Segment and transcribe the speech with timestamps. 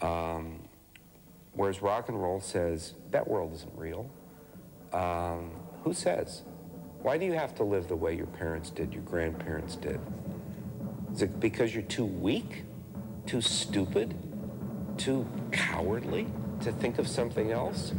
[0.00, 0.60] Um,
[1.52, 4.10] whereas rock and roll says that world isn't real.
[4.92, 5.50] Um,
[5.84, 6.42] who says?
[7.02, 10.00] Why do you have to live the way your parents did, your grandparents did?
[11.12, 12.64] Is it because you're too weak,
[13.26, 14.14] too stupid,
[14.96, 16.26] too cowardly
[16.60, 17.92] to think of something else?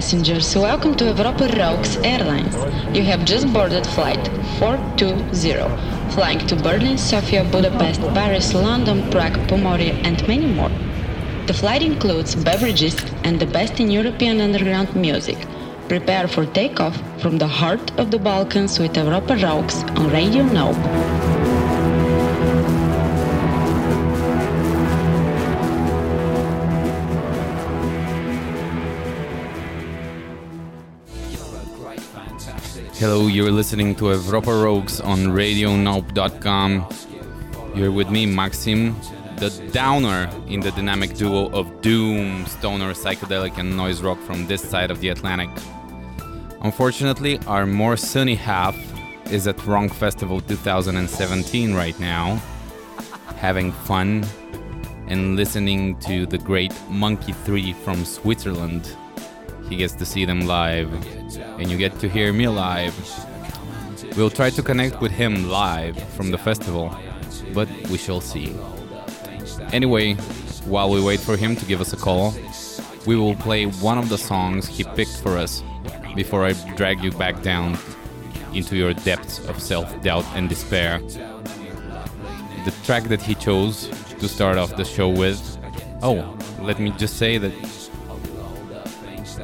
[0.00, 2.54] Passengers, welcome to Europa Raux Airlines.
[2.96, 4.28] You have just boarded flight
[4.58, 10.72] 420, flying to Berlin, Sofia, Budapest, Paris, London, Prague, Pomorie, and many more.
[11.48, 15.36] The flight includes beverages and the best in European underground music.
[15.86, 21.39] Prepare for takeoff from the heart of the Balkans with Europa Raux on Radio Nope.
[33.00, 36.86] Hello, you're listening to Europa Rogues on RadioNope.com.
[37.74, 38.94] You're with me, Maxim,
[39.38, 44.60] the downer in the dynamic duo of doom, stoner, psychedelic, and noise rock from this
[44.60, 45.48] side of the Atlantic.
[46.60, 48.76] Unfortunately, our more sunny half
[49.32, 52.34] is at Wrong Festival 2017 right now,
[53.36, 54.26] having fun
[55.06, 58.94] and listening to the great Monkey 3 from Switzerland.
[59.70, 60.92] He gets to see them live,
[61.36, 62.94] and you get to hear me live.
[64.16, 66.94] We'll try to connect with him live from the festival,
[67.54, 68.54] but we shall see.
[69.72, 70.14] Anyway,
[70.66, 72.34] while we wait for him to give us a call,
[73.06, 75.62] we will play one of the songs he picked for us
[76.14, 77.78] before I drag you back down
[78.52, 80.98] into your depths of self doubt and despair.
[82.64, 83.88] The track that he chose
[84.18, 85.40] to start off the show with.
[86.02, 87.52] Oh, let me just say that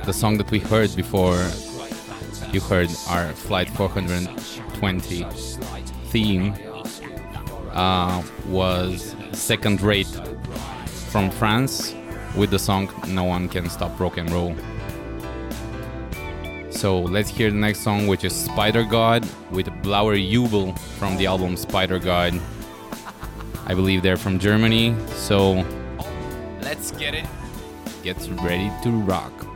[0.05, 1.37] the song that we heard before
[2.53, 5.25] you heard our Flight 420
[6.11, 6.55] theme
[7.73, 10.21] uh, was Second Rate
[11.11, 11.95] from France
[12.37, 14.55] with the song No One Can Stop Rock and Roll.
[16.71, 21.55] So let's hear the next song, which is Spidergawd with Blauer Jubel from the album
[21.55, 22.41] Spidergawd.
[23.67, 25.65] I believe they're from Germany, so
[26.61, 27.27] let's get it.
[28.03, 29.56] Get ready to rock.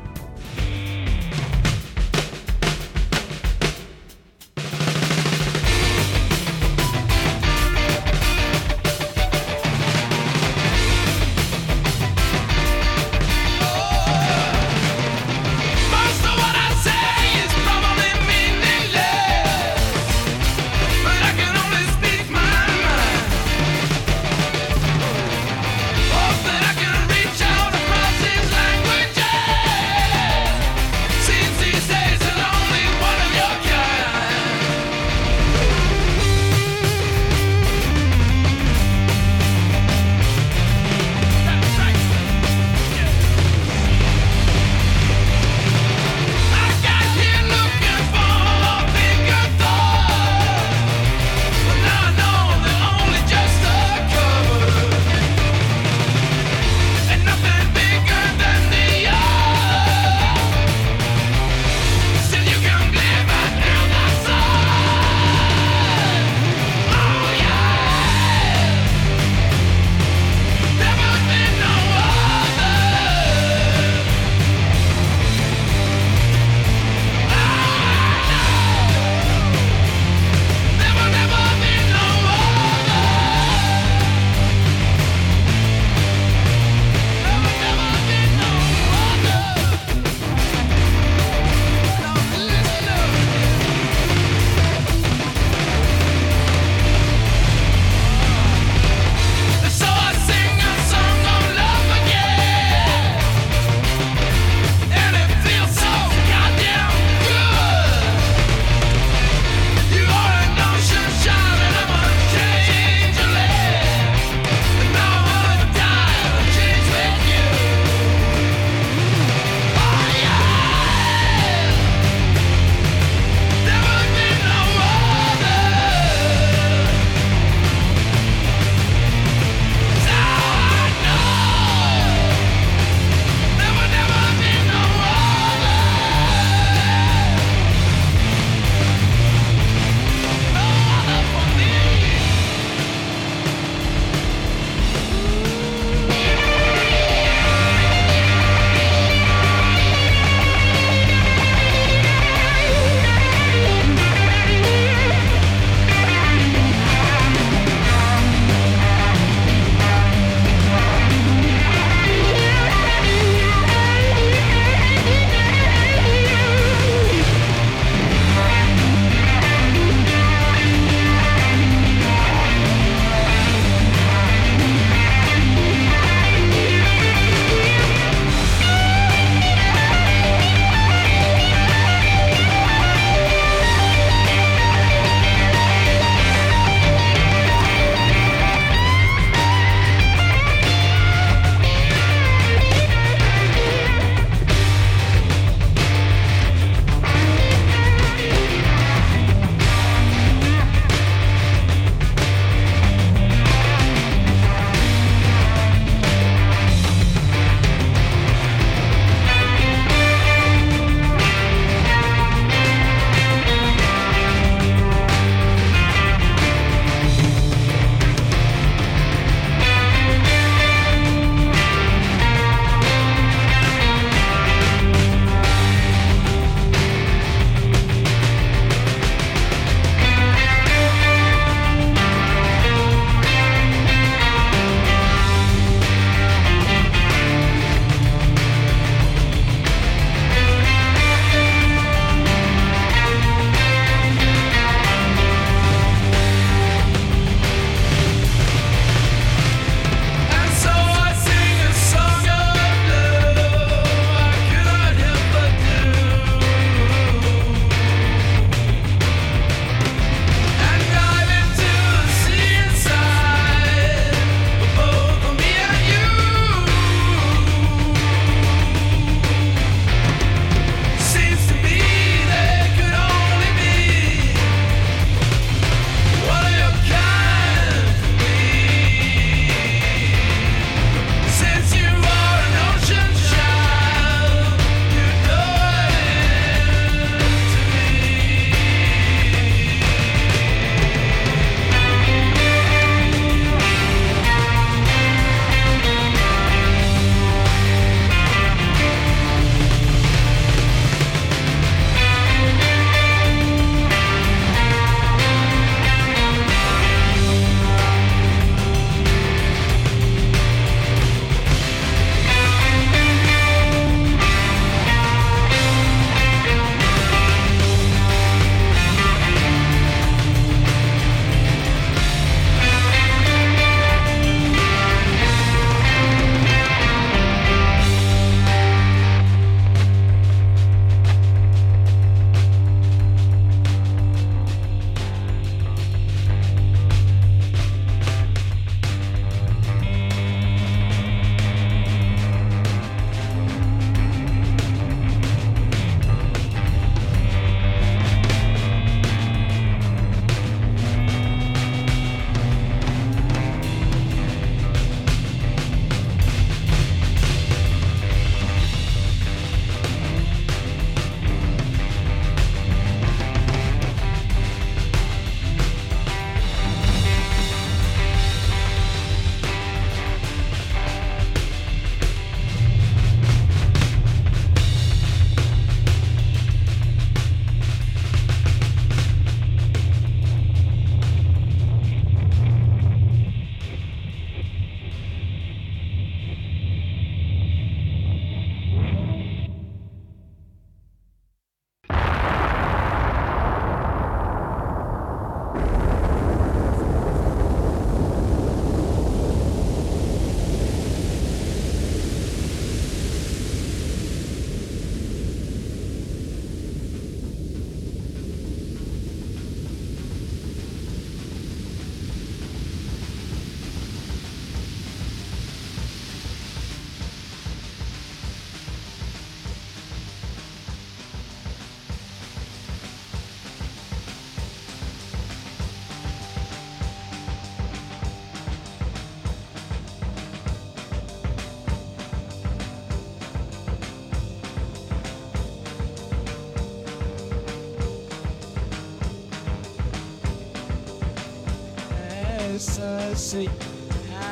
[443.17, 443.51] So sweet.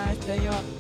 [0.07, 0.78] I tell you what.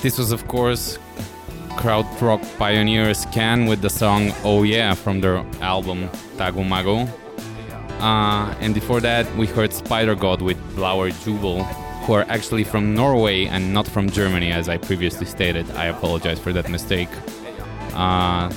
[0.00, 0.96] This was, of course,
[1.76, 7.08] crowd rock pioneers Can with the song Oh Yeah from their album Tago Mago.
[7.98, 11.64] Uh, and before that, we heard Spidergawd with Blauer Jubel,
[12.04, 15.68] who are actually from Norway and not from Germany, as I previously stated.
[15.72, 17.10] I apologize for that mistake.
[17.92, 18.50] Uh,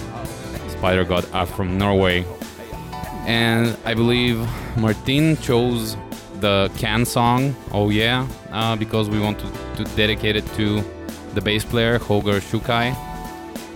[0.76, 2.24] Spidergawd are from Norway.
[3.26, 4.38] And I believe
[4.78, 5.98] Martin chose
[6.40, 10.84] the Can song, Oh Yeah, uh, because we want to, to dedicate it to
[11.34, 12.96] the bass player, Holger Czukay,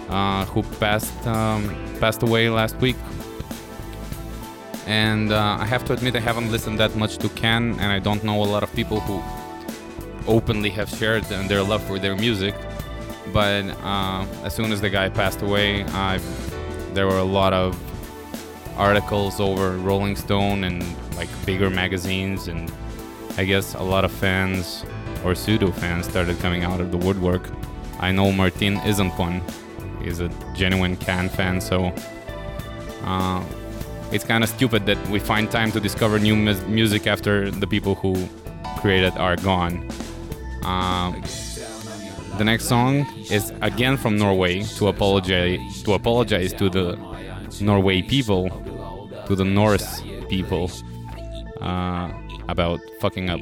[0.10, 2.98] uh, who passed, um, passed away last week.
[4.86, 8.00] And uh, I have to admit, I haven't listened that much to Can, and I
[8.00, 9.22] don't know a lot of people who
[10.28, 12.56] openly have shared their love for their music.
[13.34, 16.20] But uh, as soon as the guy passed away, I,
[16.94, 17.78] there were a lot of
[18.78, 20.84] articles over Rolling Stone and
[21.16, 22.72] like bigger magazines, and
[23.38, 24.86] I guess a lot of fans
[25.26, 27.50] or pseudo fans started coming out of the woodwork.
[28.00, 29.42] I know Martin isn't one;
[30.02, 31.92] he's a genuine Can fan, so
[33.04, 33.44] uh,
[34.12, 37.68] it's kind of stupid that we find time to discover new mus- music after the
[37.68, 38.28] people who
[38.78, 39.90] created are gone.
[40.64, 41.22] Um,
[42.38, 46.98] the next song is again from Norway to apologize to apologize to the
[47.62, 48.50] Norway people,
[49.28, 50.70] to the Norse people,
[51.62, 52.12] uh,
[52.48, 53.40] about fucking up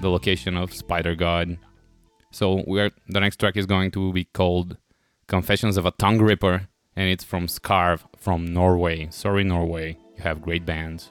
[0.00, 1.58] the location of Spidergawd.
[2.30, 4.76] So we're the next track is going to be called
[5.26, 9.08] Confessions of a Tongue Ripper, and it's from Scarf from Norway.
[9.10, 11.10] Sorry, Norway, you have great bands.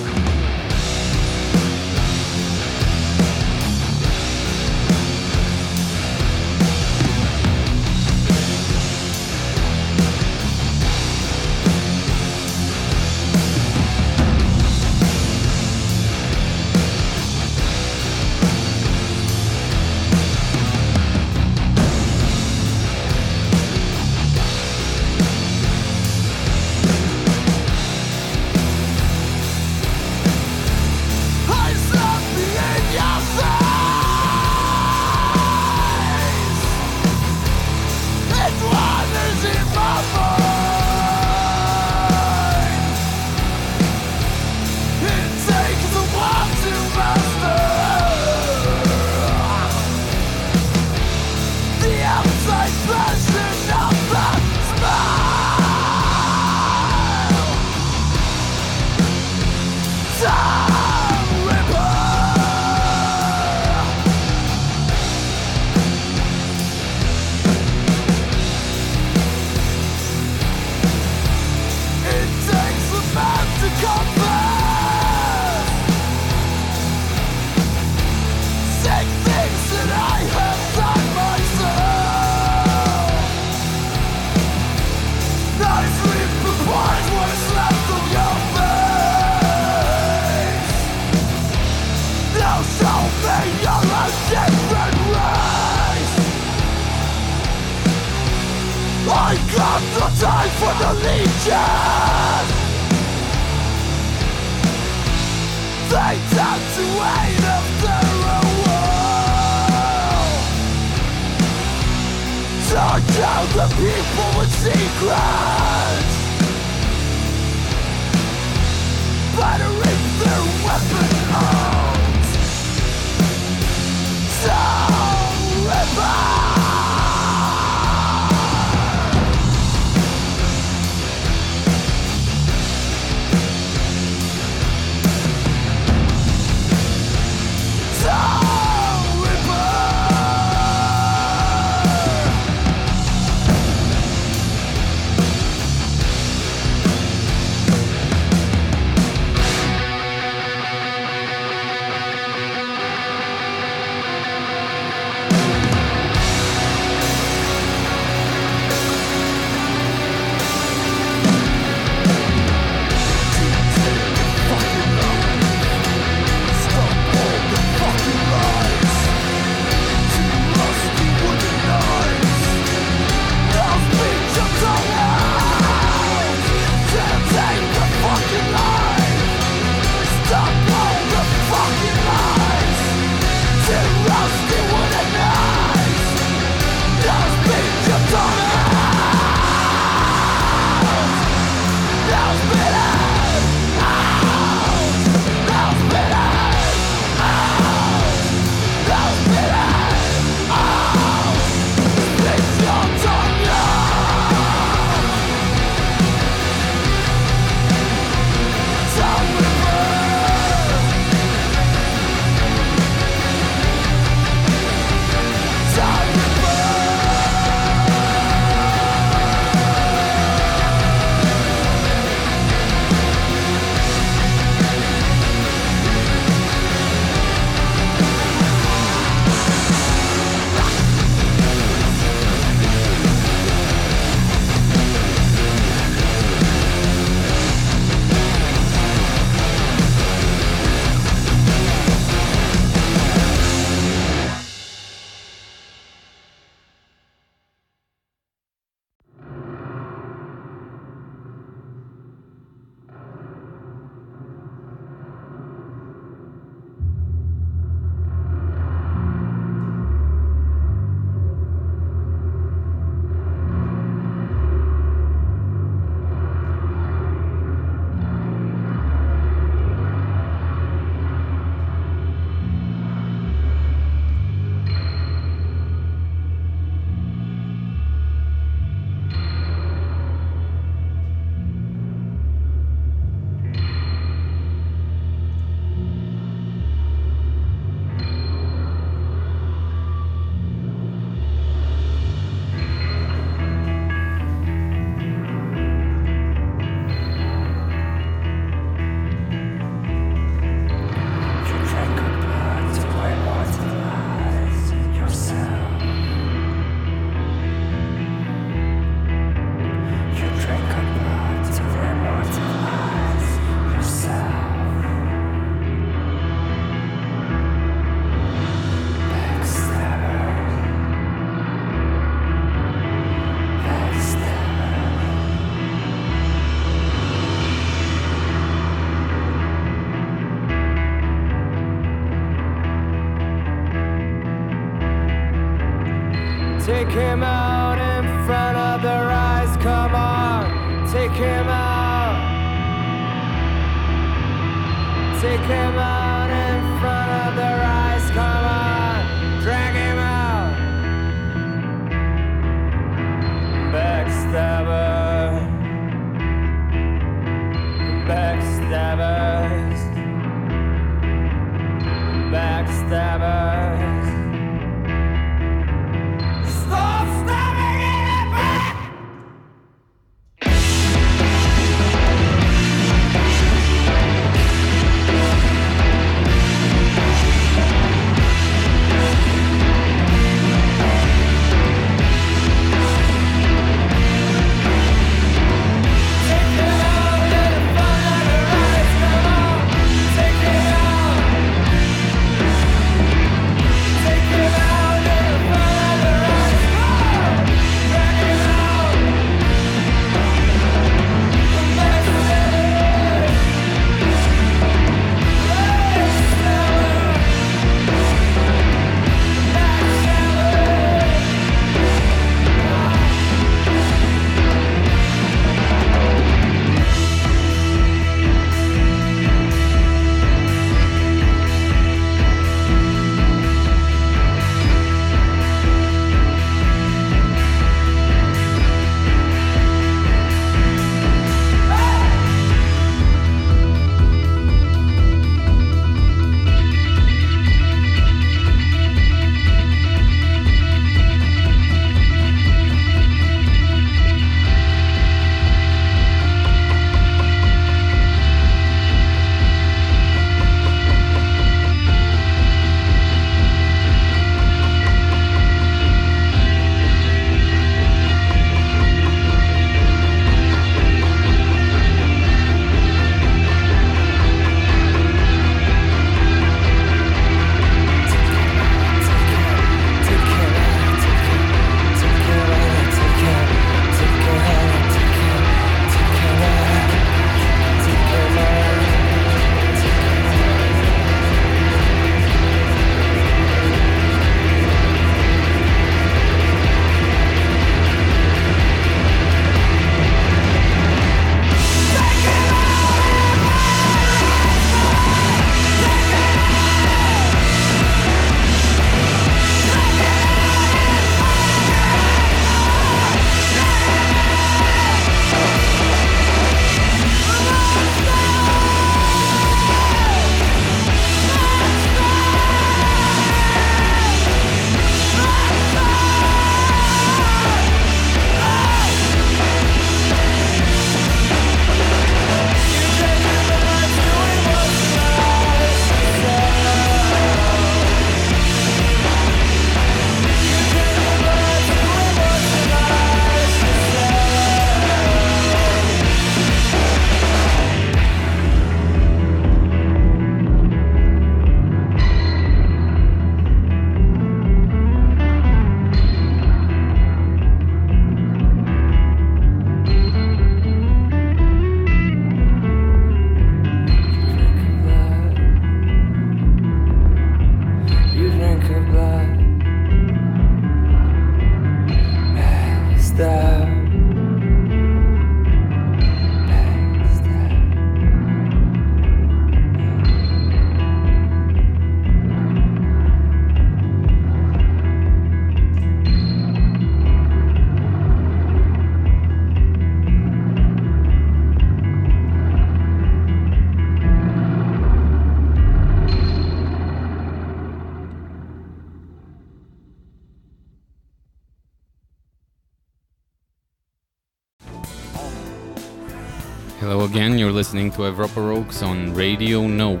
[597.78, 600.00] Listening to Evropa Rokes on Radio Nope.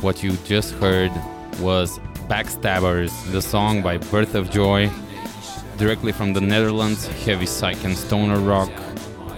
[0.00, 1.10] What you just heard
[1.58, 1.98] was
[2.28, 4.92] Backstabbers, the song by Birth of Joy,
[5.76, 8.70] directly from the Netherlands, heavy psych and stoner rock,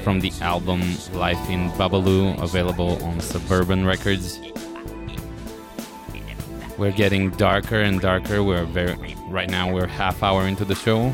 [0.02, 0.82] from the album
[1.14, 4.38] Life in Babalu, available on Suburban Records.
[6.76, 8.44] We're getting darker and darker.
[8.44, 9.72] We're very right now.
[9.72, 11.10] We're half hour into the show,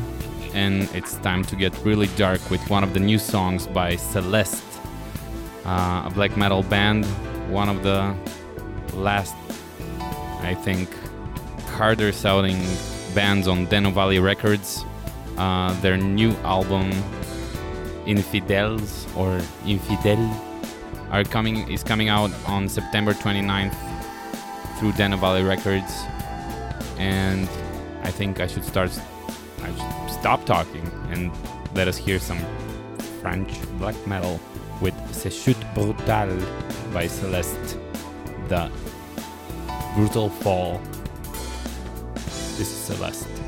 [0.53, 4.72] and it's time to get really dark with one of the new songs by Celeste,
[5.65, 7.05] a black metal band.
[7.49, 8.15] One of the
[8.93, 9.35] last,
[10.41, 10.89] I think,
[11.67, 12.61] harder sounding
[13.13, 14.83] bands on Denovali Records.
[15.37, 16.91] Uh, their new album,
[18.05, 20.29] Infidels or Infidel,
[21.11, 23.75] are coming is coming out on September 29th
[24.77, 26.03] through Denovali Records.
[26.97, 27.47] And
[28.03, 28.91] I think I should start.
[29.61, 29.71] I
[30.07, 31.31] should stop talking and
[31.73, 32.39] let us hear some
[33.21, 33.49] French
[33.79, 34.39] black metal
[34.83, 36.37] with C'est Chute Brutale
[36.93, 37.79] by Celeste.
[38.49, 38.69] The
[39.95, 40.81] Brutal Fall.
[42.57, 43.42] This is Celeste.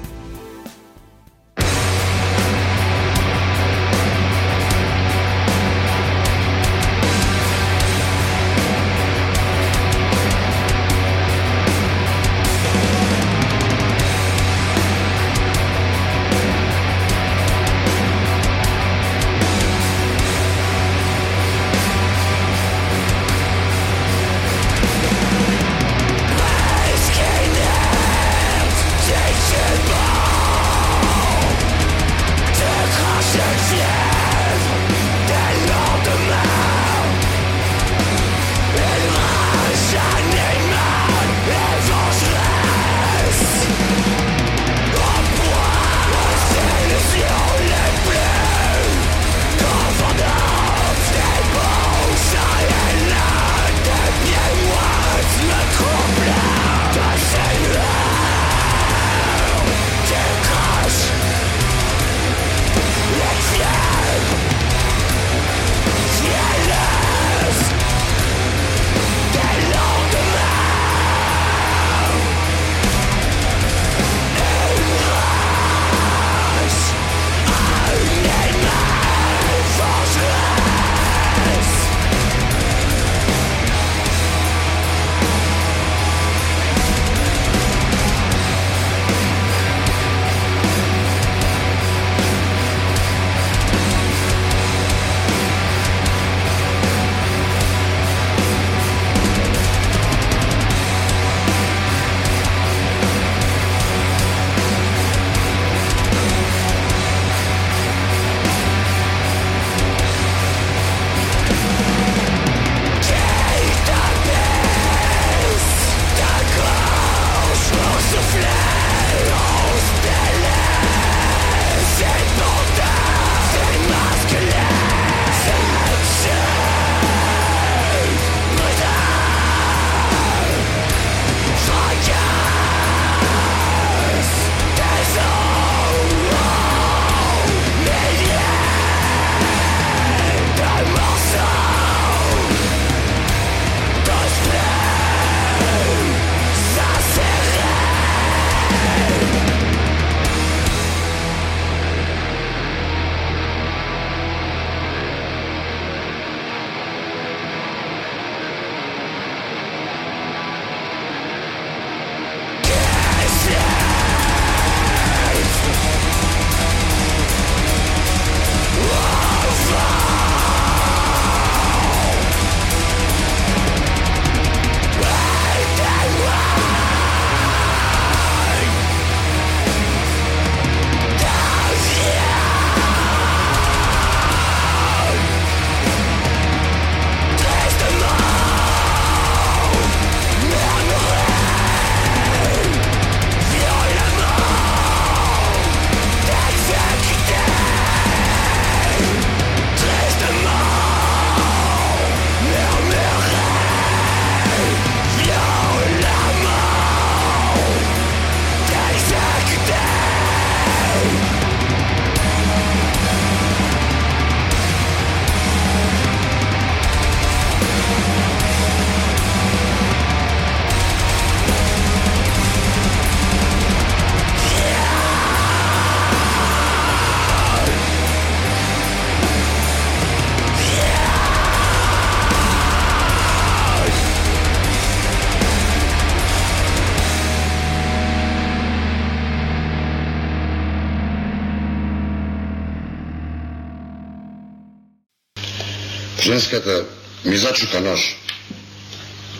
[246.45, 246.85] Мајската
[247.25, 248.15] ми зачука нож.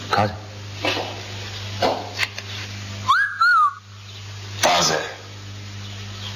[0.10, 0.34] Каде?
[4.64, 4.98] Пазе.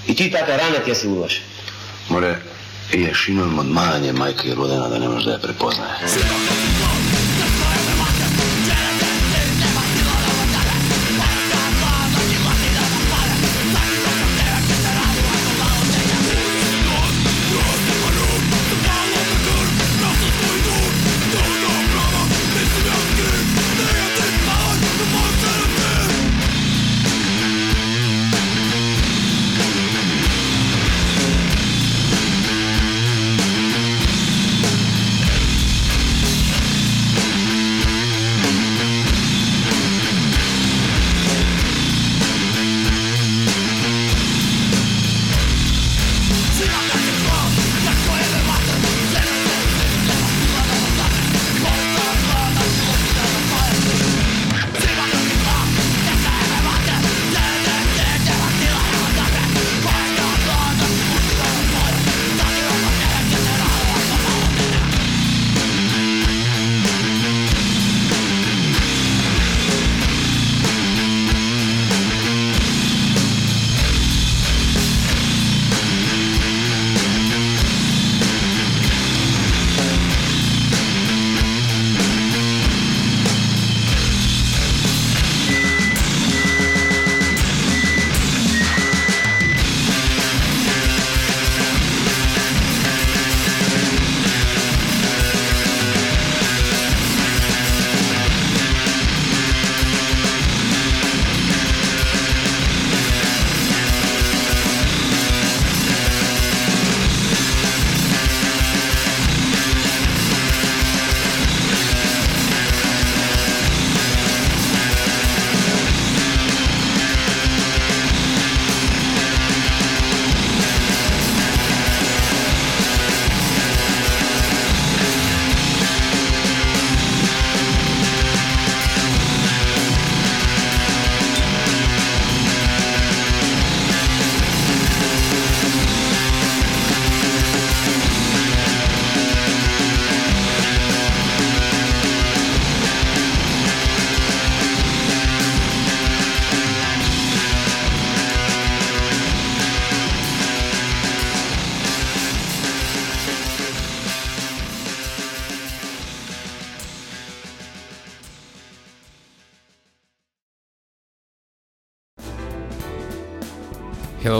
[0.07, 1.41] И ти, тата, рана ти ја си улаш.
[2.09, 2.36] Моле,
[2.93, 6.68] е, шино им одмарање мајка и родена да не може да ја препознае.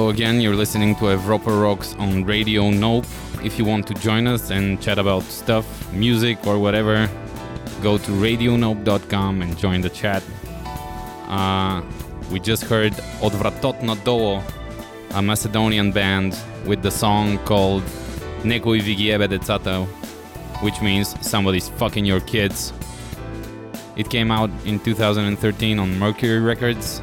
[0.10, 3.05] Again, you're listening to Europa Rocks on Radio Nope.
[3.43, 7.07] If you want to join us and chat about stuff, music, or whatever,
[7.84, 10.24] go to radionope.com and join the chat.
[11.28, 11.84] Uh,
[12.32, 14.41] we just heard Odvratotno Doło,
[15.14, 16.36] a Macedonian band
[16.66, 17.84] with the song called
[18.41, 19.86] Nekoj Vigiebe Decato,
[20.64, 22.74] which means somebody's fucking your kids.
[23.95, 26.99] It came out in 2013 on Mercury Records.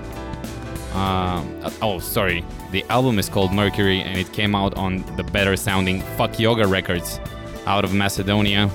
[0.92, 2.44] Uh, oh, sorry.
[2.76, 6.66] The album is called Mercury and it came out on the better sounding Fuck Yoga
[6.66, 7.18] Records
[7.64, 8.70] out of Macedonia.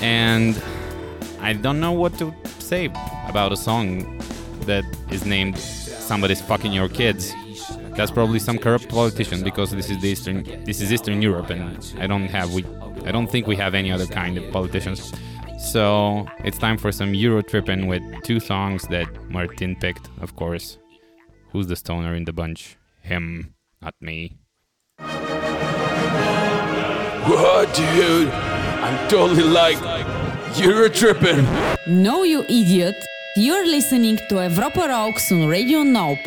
[0.00, 0.58] And
[1.40, 2.86] I don't know what to say
[3.28, 4.22] about a song
[4.62, 7.34] that is named Somebody's Fucking Your Kids.
[7.94, 11.62] That's probably some corrupt politician because this is the Eastern this is Eastern Europe and
[11.98, 12.64] I don't have we
[13.04, 15.12] I don't think we have any other kind of politicians.
[15.58, 20.78] So it's time for some Euro tripping with two songs that Martin picked, of course.
[21.52, 22.76] Who's the stoner in the bunch?
[23.02, 24.38] Him, not me.
[27.26, 28.28] What, dude?
[28.30, 29.78] I'm totally like,
[30.56, 31.46] you're tripping.
[31.86, 32.96] No, you idiot.
[33.36, 36.18] You're listening to Europa Rocks on Radio Nope.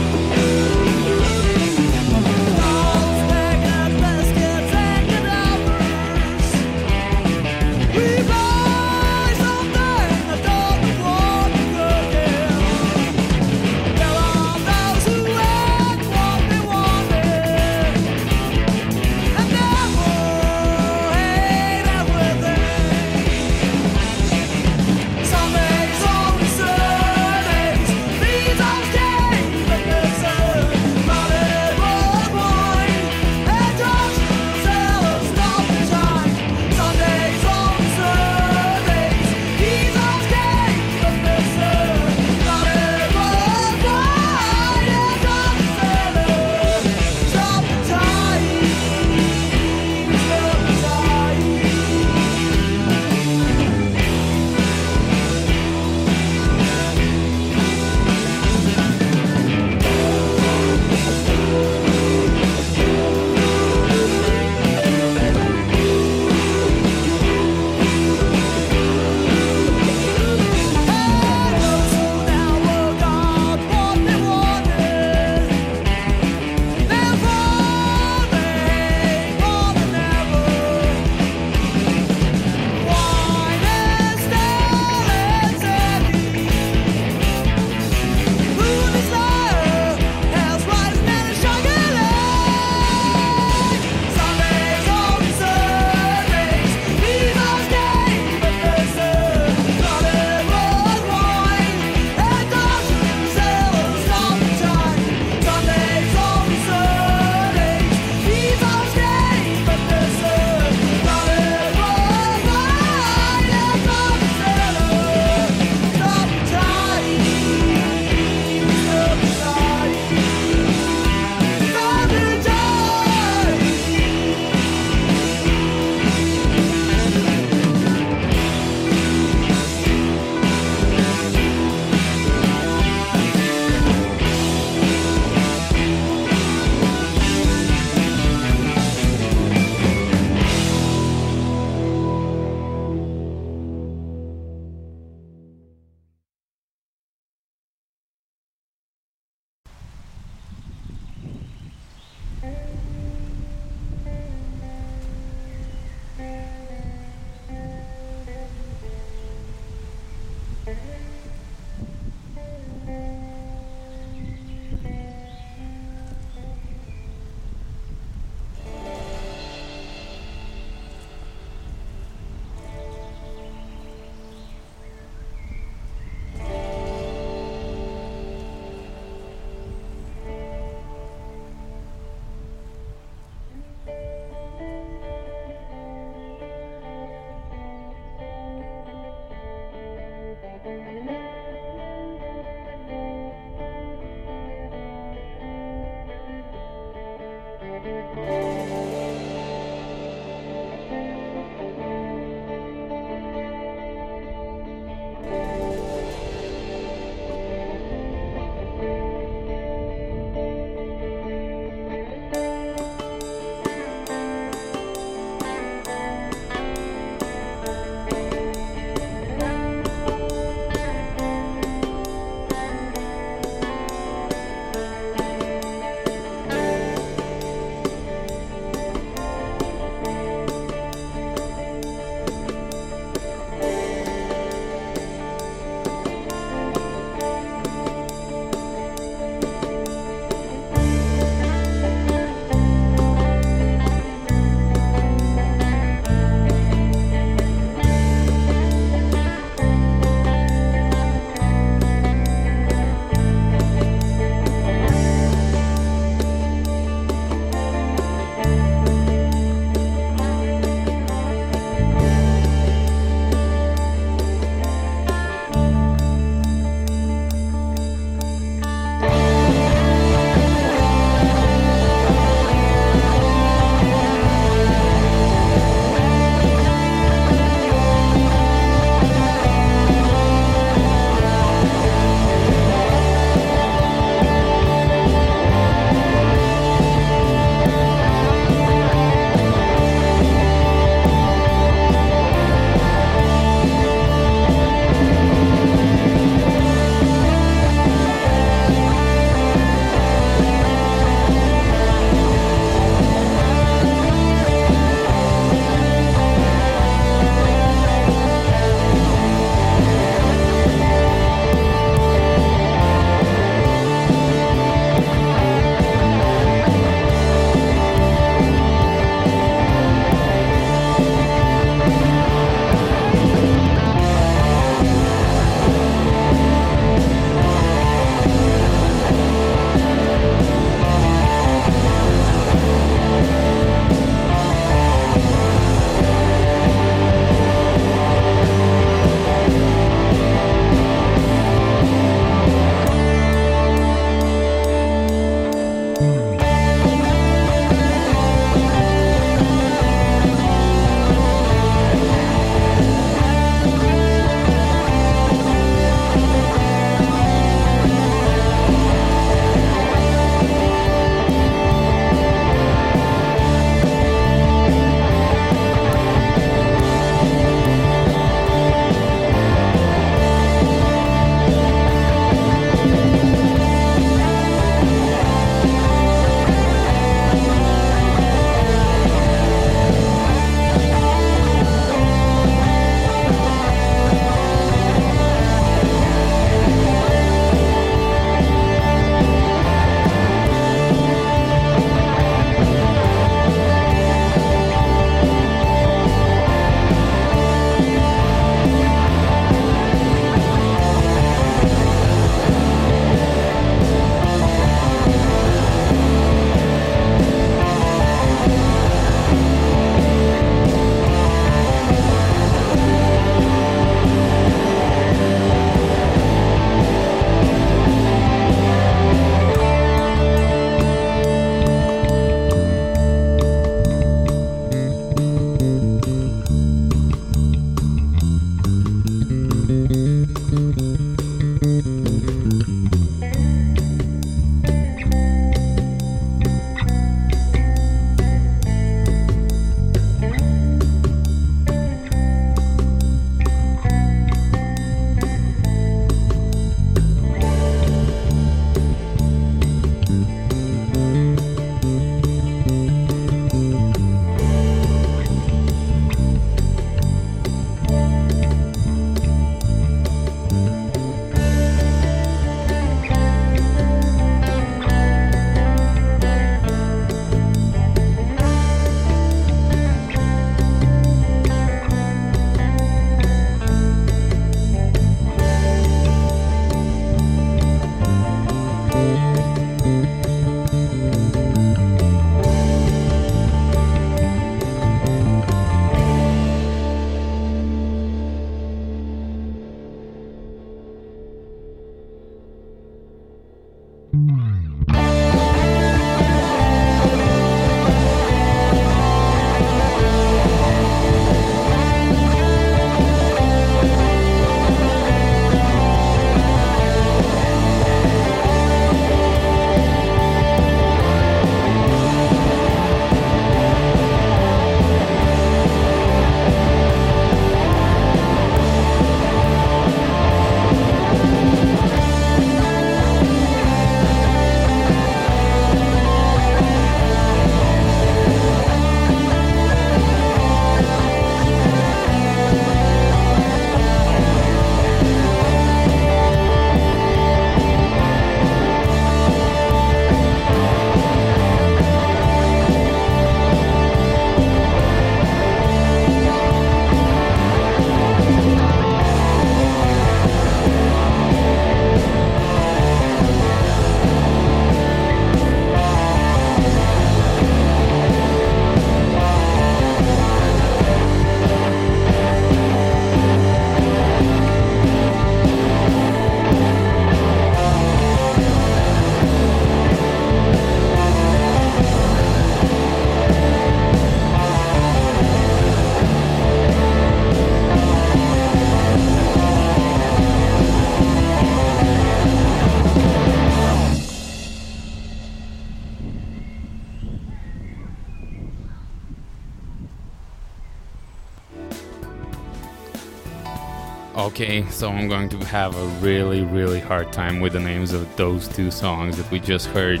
[594.42, 598.16] Okay, so I'm going to have a really, really hard time with the names of
[598.16, 600.00] those two songs that we just heard.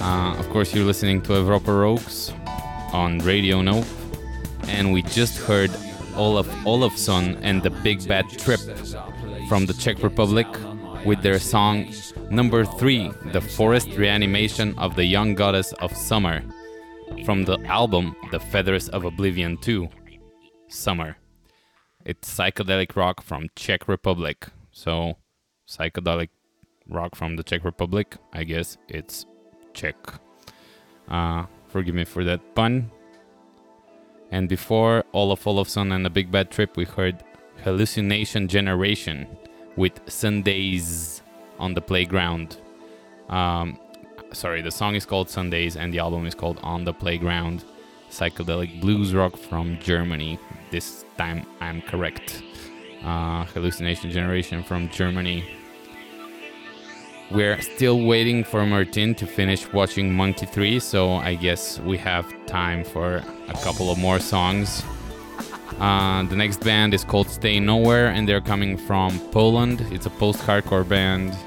[0.00, 2.32] Uh, of course, you're listening to Europa Rocks
[2.92, 3.84] on Radio Nope,
[4.66, 5.70] and we just heard
[6.16, 8.58] Olaf Olafsson and the Big Bad Trip
[9.48, 10.48] from the Czech Republic
[11.04, 11.86] with their song
[12.30, 16.42] number three, The Forest Reanimation of the Young Goddess of Summer,
[17.24, 19.88] from the album The Feathers of Oblivion 2,
[20.66, 21.16] Summer.
[22.04, 24.48] It's psychedelic rock from Czech Republic.
[24.72, 25.16] So,
[25.66, 26.28] psychedelic
[26.86, 29.24] rock from the Czech Republic, I guess it's
[29.72, 29.96] Czech.
[31.08, 32.90] Uh, forgive me for that pun.
[34.30, 37.24] And before Olaf Olafsson and the Big Bad Trip, we heard
[37.62, 39.26] Hallucination Generation
[39.76, 41.22] with Sundays
[41.58, 42.58] on the Playground.
[43.30, 43.78] Um,
[44.32, 47.64] sorry, the song is called Sundays and the album is called On the Playground.
[48.10, 50.38] Psychedelic blues rock from Germany.
[50.74, 52.42] This time I'm correct.
[53.04, 55.44] Uh, Hallucination Generation from Germany.
[57.30, 62.26] We're still waiting for Martin to finish watching Monkey 3, so I guess we have
[62.46, 64.82] time for a couple of more songs.
[65.78, 69.80] Uh, the next band is called Stay Nowhere, and they're coming from Poland.
[69.92, 71.38] It's a post hardcore band,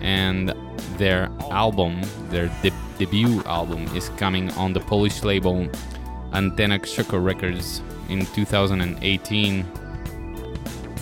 [0.00, 0.54] and
[0.96, 5.66] their album, their de- debut album, is coming on the Polish label
[6.32, 9.66] Antena Krzyku Records in 2018.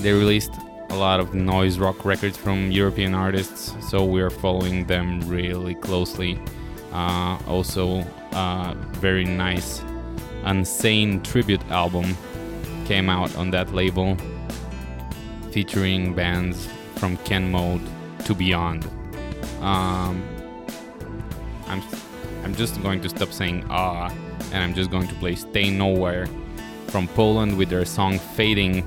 [0.00, 0.52] They released
[0.90, 6.38] a lot of noise rock records from European artists, so we're following them really closely.
[6.92, 8.00] Uh, also,
[8.32, 9.82] uh, very nice
[10.44, 12.16] Unsane tribute album
[12.86, 14.16] came out on that label,
[15.50, 17.82] featuring bands from Ken Mode
[18.24, 18.84] to Beyond.
[19.61, 20.22] Um,
[21.66, 21.82] I'm
[22.44, 24.11] I'm just going to stop saying ah,
[24.52, 26.26] and I'm just going to play Stay Nowhere
[26.91, 28.84] from Poland with their song Fading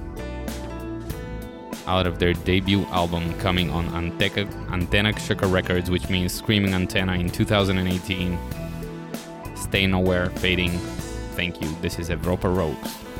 [1.88, 7.14] out of their debut album coming on Antenna, Antena Krzyku Records, which means Screaming Antenna
[7.14, 8.38] in 2018.
[9.56, 10.72] Stay Nowhere, Fading.
[11.36, 11.70] Thank you.
[11.82, 13.11] This is Europa Rocks.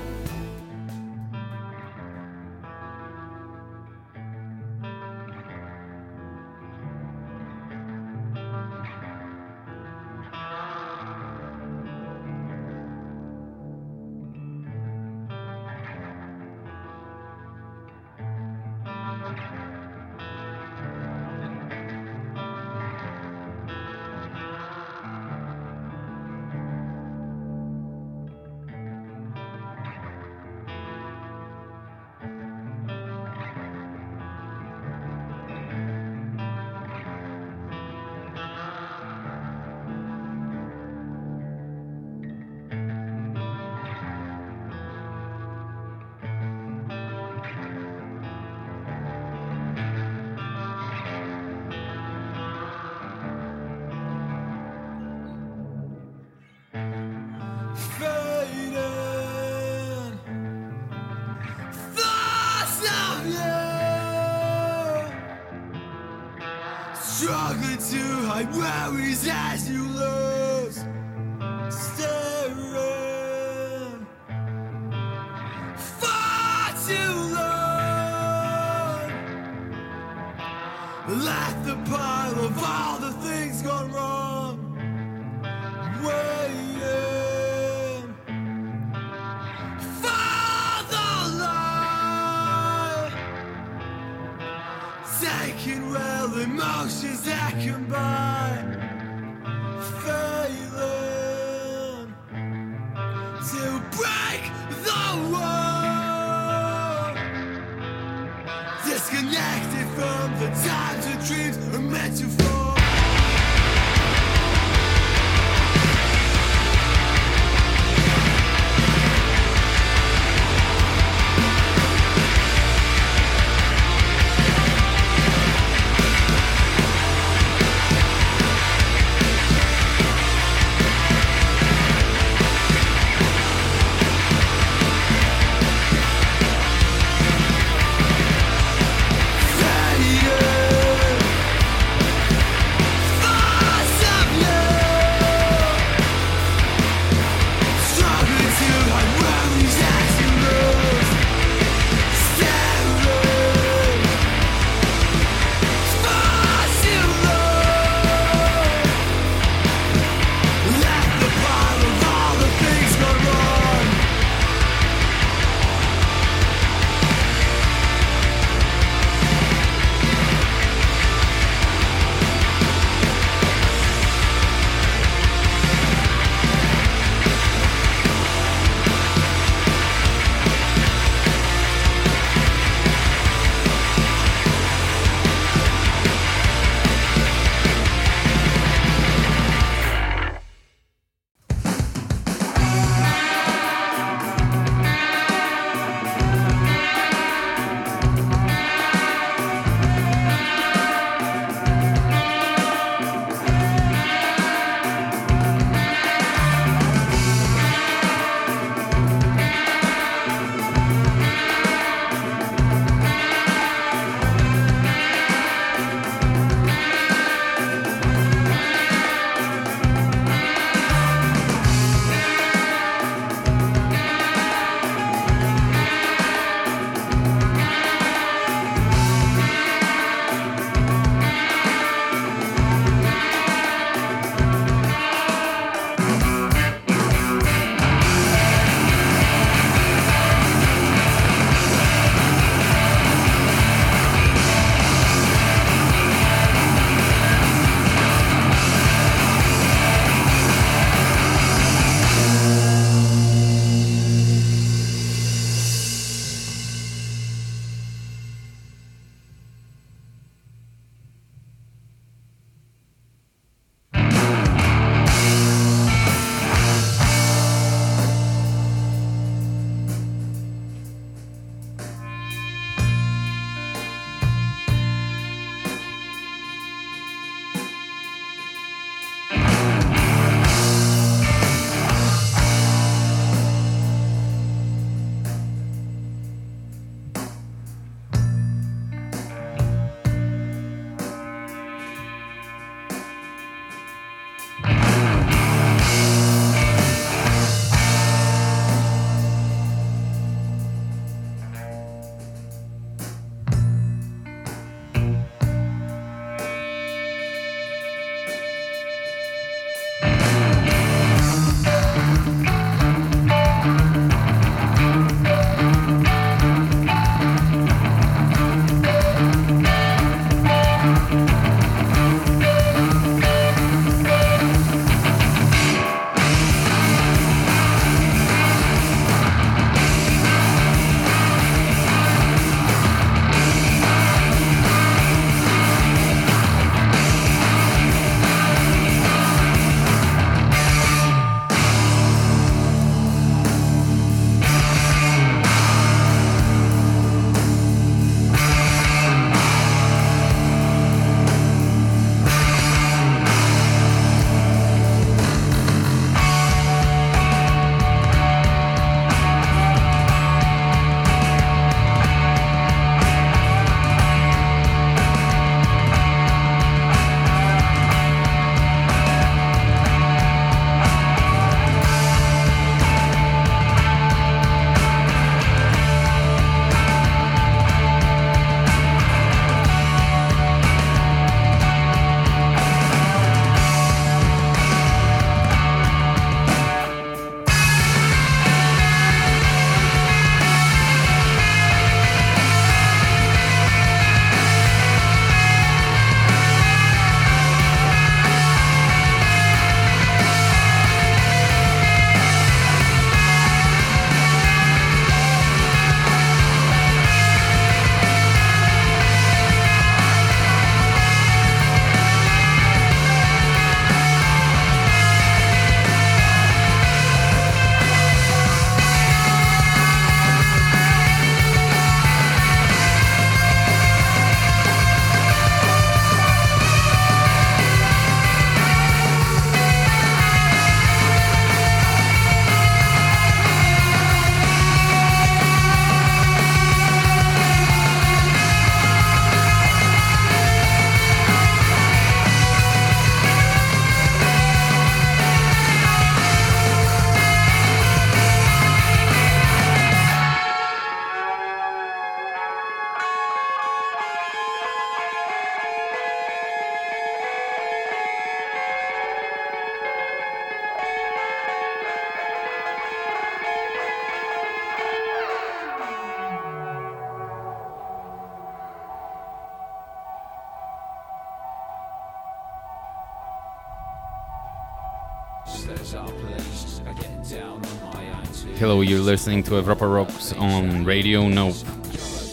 [478.72, 481.56] Hello, you're listening to Europa Rocks on Radio Nope.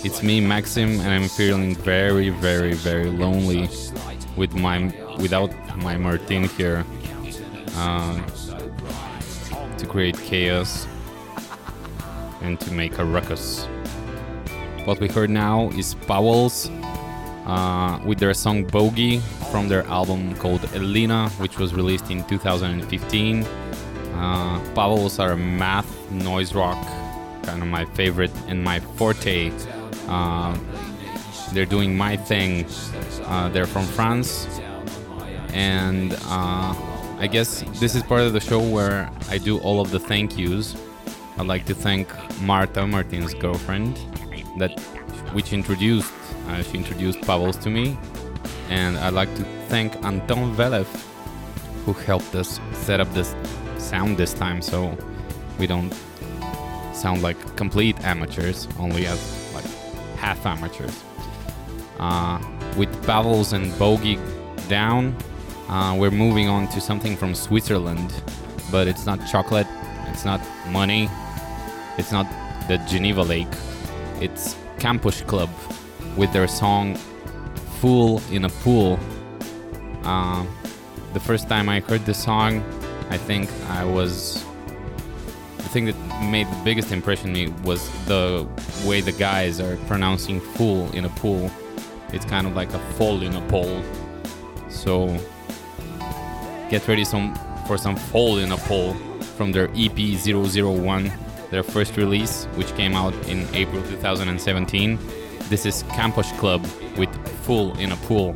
[0.05, 3.68] It's me, Maxim, and I'm feeling very, very, very lonely
[4.36, 6.86] with my without my Martin here
[7.74, 8.24] uh,
[9.78, 10.86] to create chaos
[12.41, 13.64] and to make a ruckus.
[14.84, 16.70] What we heard now is Powell's
[17.47, 19.18] uh, with their song Bogey
[19.51, 23.45] from their album called Elena, which was released in 2015.
[24.18, 26.76] Uh, Powell's are math noise rock,
[27.44, 29.52] kind of my favorite and my forte.
[30.08, 30.58] Uh,
[31.52, 32.66] they're doing my thing.
[33.24, 34.60] Uh, they're from France,
[35.52, 36.74] and uh,
[37.18, 40.36] I guess this is part of the show where I do all of the thank
[40.36, 40.76] yous.
[41.38, 42.08] I'd like to thank
[42.40, 43.96] Marta, Martin's girlfriend,
[44.58, 44.78] that
[45.32, 46.12] which introduced
[46.48, 47.96] uh, she introduced Pavels to me,
[48.70, 50.86] and I'd like to thank Anton Velev,
[51.84, 53.34] who helped us set up this
[53.89, 54.97] sound this time, so
[55.59, 55.95] we don't
[56.93, 59.20] sound like complete amateurs, only as
[59.55, 59.64] like
[60.16, 61.03] half amateurs.
[61.99, 62.39] Uh,
[62.76, 64.18] with Pavels and Bogey
[64.68, 65.16] down,
[65.68, 68.12] uh, we're moving on to something from Switzerland,
[68.70, 69.66] but it's not chocolate,
[70.09, 71.09] it's not money,
[71.97, 72.26] it's not
[72.68, 73.55] the Geneva Lake,
[74.20, 75.51] it's Campus Club
[76.16, 76.95] with their song
[77.80, 78.99] Fool in a Pool.
[80.05, 80.45] Uh,
[81.14, 82.62] the first time I heard the song,
[83.11, 84.44] I think I was.
[85.56, 88.48] The thing that made the biggest impression on me was the
[88.84, 91.50] way the guys are pronouncing fool in a pool.
[92.12, 93.82] It's kind of like a fall in a pole.
[94.68, 95.06] So
[96.70, 97.34] get ready some
[97.66, 98.94] for some fall in a pole
[99.36, 101.12] from their EP 001,
[101.50, 104.98] their first release, which came out in April 2017.
[105.48, 107.11] This is Campus Club with
[107.44, 108.34] Fool in a Pool.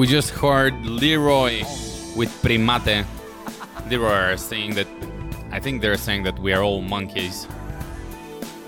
[0.00, 1.58] We just heard Leroy
[2.16, 3.04] with Primate.
[3.90, 4.86] Leroy are saying that,
[5.52, 7.46] I think they're saying that we are all monkeys.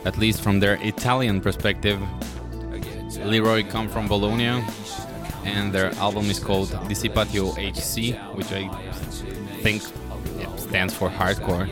[0.05, 1.99] At least from their Italian perspective.
[3.25, 4.63] Leroy come from Bologna,
[5.45, 8.69] and their album is called Dissipatio HC, which I
[9.63, 9.81] think
[10.59, 11.67] stands for hardcore.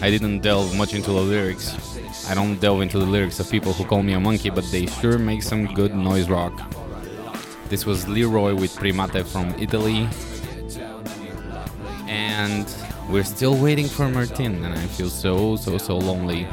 [0.00, 1.76] I didn't delve much into the lyrics.
[2.30, 4.86] I don't delve into the lyrics of people who call me a monkey, but they
[4.86, 6.58] sure make some good noise rock.
[7.72, 10.06] This was Leroy with Primate from Italy.
[12.06, 12.66] And
[13.08, 16.46] we're still waiting for Martin, and I feel so, so, so lonely.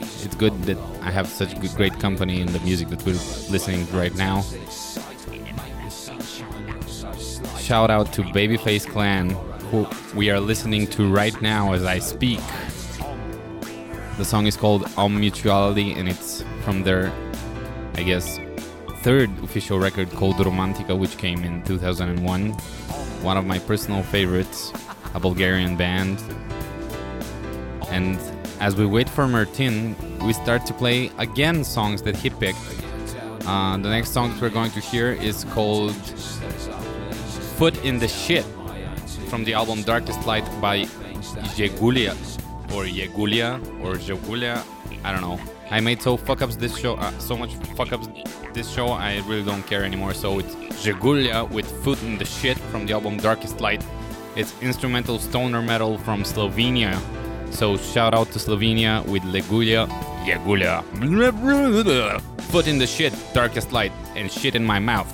[0.00, 3.12] It's good that I have such good, great company in the music that we're
[3.48, 4.40] listening right now.
[7.60, 9.30] Shout out to Babyface Clan,
[9.70, 9.86] who
[10.16, 12.40] we are listening to right now as I speak.
[14.18, 17.12] The song is called Om Mutuality, and it's from their,
[17.94, 18.40] I guess,
[19.02, 22.50] third official record called Romantica, which came in 2001.
[23.22, 24.72] One of my personal favorites,
[25.14, 26.22] a Bulgarian band.
[27.88, 28.18] And
[28.60, 32.58] as we wait for Martin, we start to play again songs that he picked.
[33.46, 35.94] Uh, the next song we're going to hear is called
[37.56, 38.44] Foot in the Shit
[39.28, 40.84] from the album Darkest Light by
[41.56, 42.12] Yegulia
[42.74, 44.62] or Yegulia or Jegulia.
[45.04, 45.40] I don't know.
[45.70, 48.08] I made so fuck ups this show, uh, so much fuck ups
[48.54, 48.88] this show.
[48.88, 50.14] I really don't care anymore.
[50.14, 50.54] So it's
[50.84, 53.84] Jegulia with Foot in the Shit from the album Darkest Light.
[54.36, 56.98] It's instrumental stoner metal from Slovenia.
[57.50, 59.88] So shout out to Slovenia with Legulia,
[60.24, 60.82] Yegulia,
[62.52, 65.10] Foot in the Shit, Darkest Light, and shit in my mouth.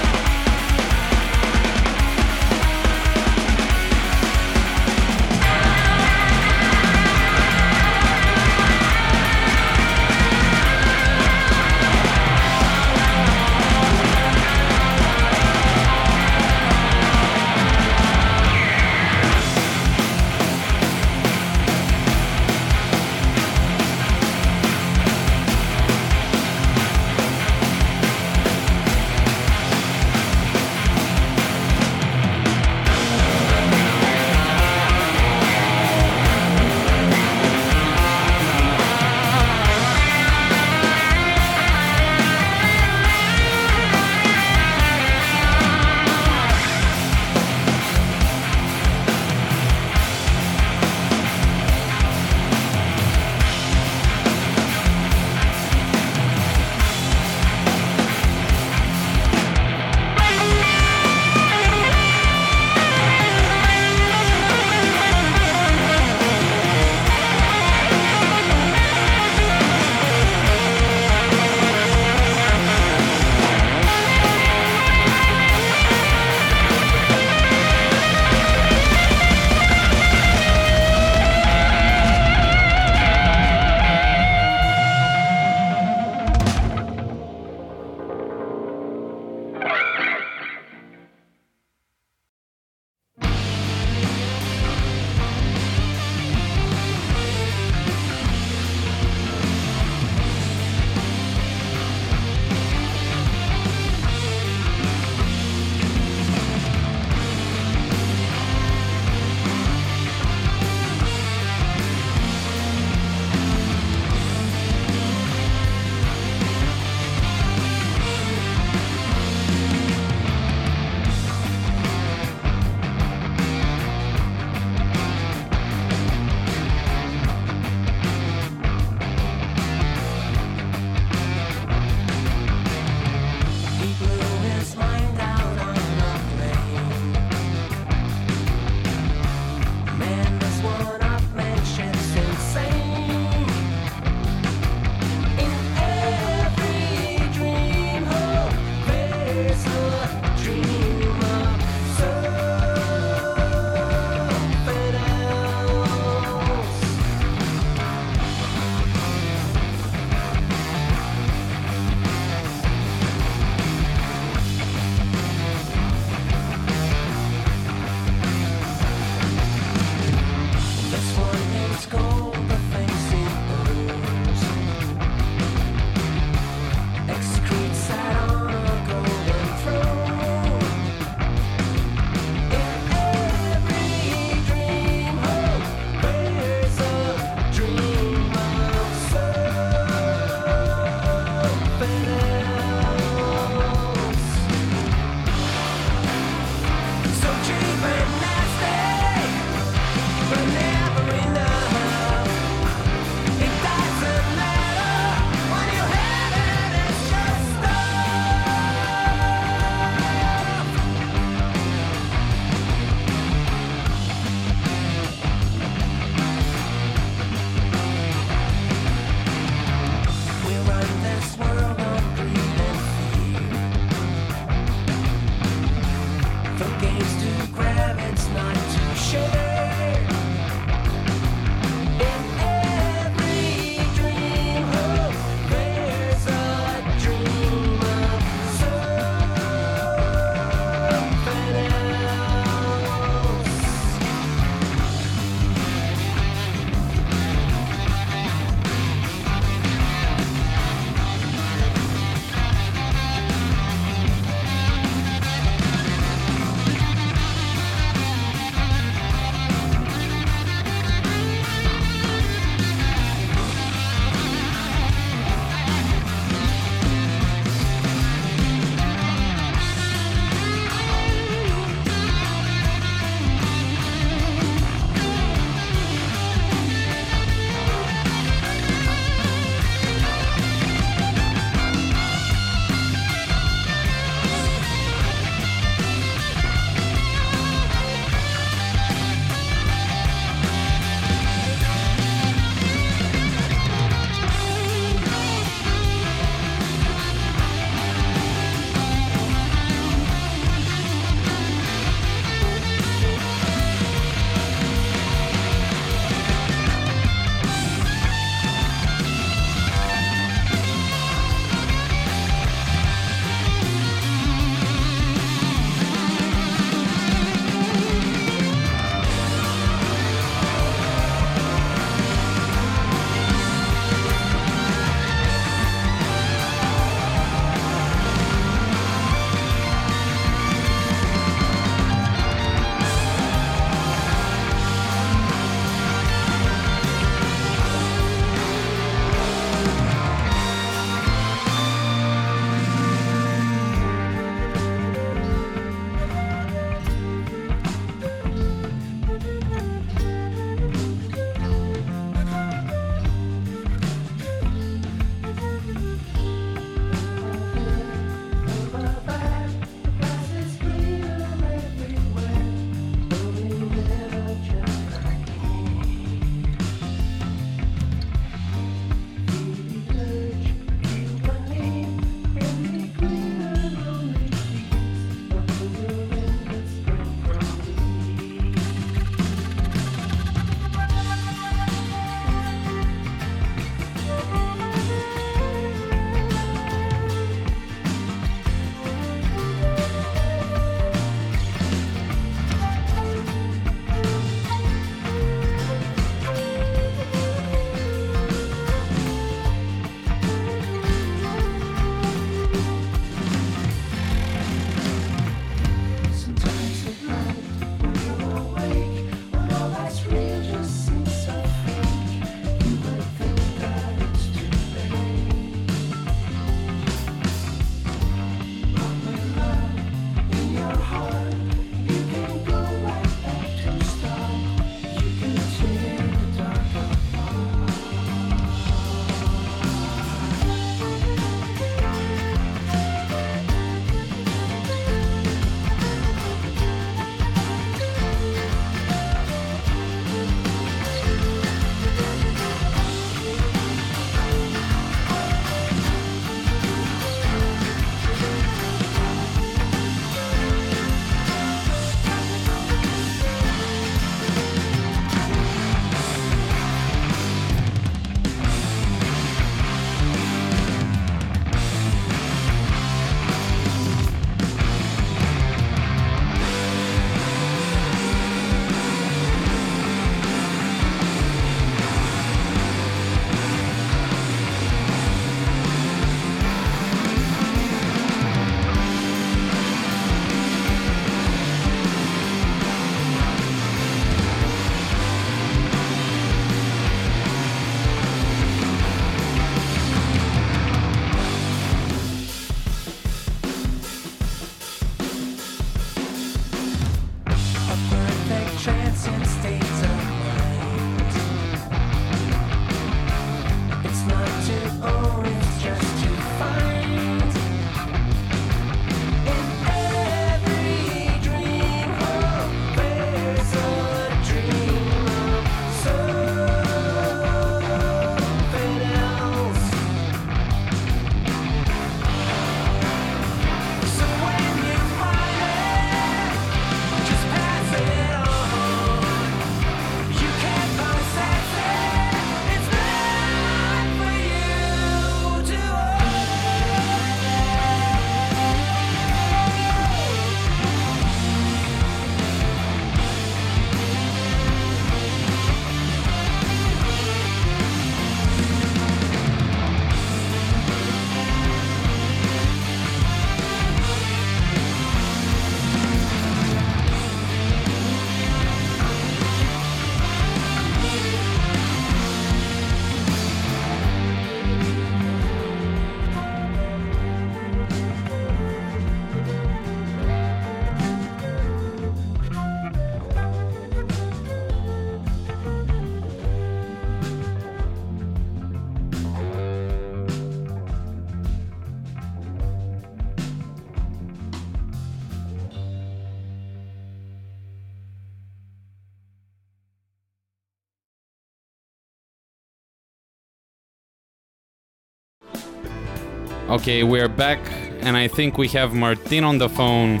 [596.52, 597.40] Okay, we're back,
[597.80, 600.00] and I think we have Martin on the phone.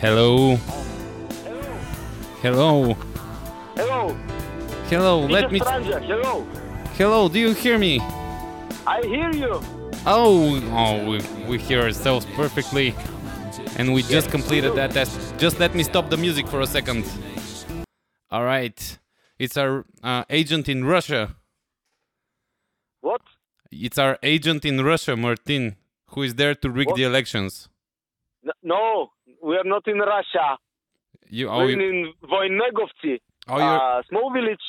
[0.00, 0.56] Hello.
[2.42, 2.94] Hello.
[3.76, 4.16] Hello.
[4.90, 5.26] Hello.
[5.26, 5.60] Let me.
[5.60, 6.44] Hello.
[6.98, 7.28] Hello.
[7.28, 8.00] Do you hear me?
[8.84, 9.60] I hear you.
[10.06, 12.92] Oh, oh, we, we hear ourselves perfectly,
[13.76, 15.38] and we just completed that test.
[15.38, 17.08] Just let me stop the music for a second.
[18.32, 18.98] All right,
[19.38, 21.36] it's our uh, agent in Russia.
[23.02, 23.22] What?
[23.70, 25.76] It's our agent in Russia, Martin,
[26.08, 26.96] who is there to rig What?
[26.96, 27.68] the elections.
[28.62, 29.10] No,
[29.42, 30.56] we are not in Russia.
[31.28, 34.66] You, oh, We're you, in Voinegovci, Oh, you're- a small village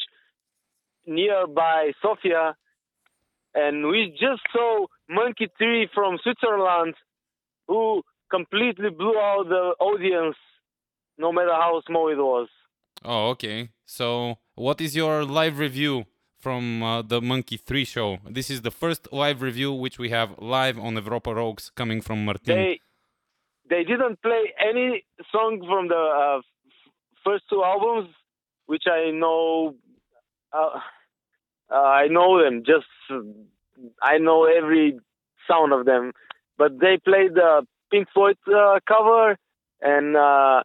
[1.06, 2.56] nearby Sofia,
[3.54, 6.96] and we just saw Monkey 3 from Switzerland,
[7.68, 10.36] who completely blew out the audience,
[11.18, 12.50] no matter how small it was.
[13.06, 13.70] oh, okay.
[13.86, 16.06] So, what is your live review
[16.40, 18.18] from uh, the Monkey 3 show?
[18.30, 22.26] This is the first live review which we have live on Europa Rocks coming from
[22.26, 22.56] Martin.
[22.56, 22.80] They
[23.70, 26.42] they didn't play any song from the uh,
[27.26, 28.10] first two albums,
[28.66, 29.76] which I know.
[30.54, 30.80] Uh,
[31.70, 32.64] uh, I know them.
[32.66, 32.88] Just
[34.02, 34.98] I know every
[35.50, 36.14] sound of them,
[36.58, 39.38] but they played the Pink Floyd uh, cover,
[39.82, 40.64] and uh,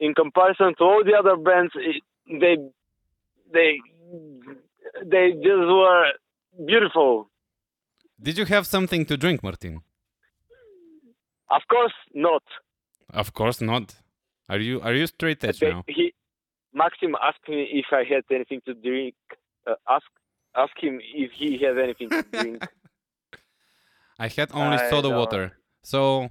[0.00, 2.56] in comparison to all the other bands, it, they
[3.52, 3.80] they
[5.04, 6.06] they just were
[6.66, 7.30] beautiful.
[8.20, 9.80] Did you have something to drink, Martin?
[11.50, 12.42] Of course, not.
[13.10, 13.94] Of course not.
[14.48, 15.84] Are you are you straight edge They- now?
[15.88, 16.14] He,
[16.72, 19.14] Maxim asked me if I had anything to drink.
[19.66, 20.06] Uh, ask
[20.56, 22.66] ask him if he has anything to drink.
[24.18, 25.52] I had only I soda don't- water.
[25.82, 26.30] So,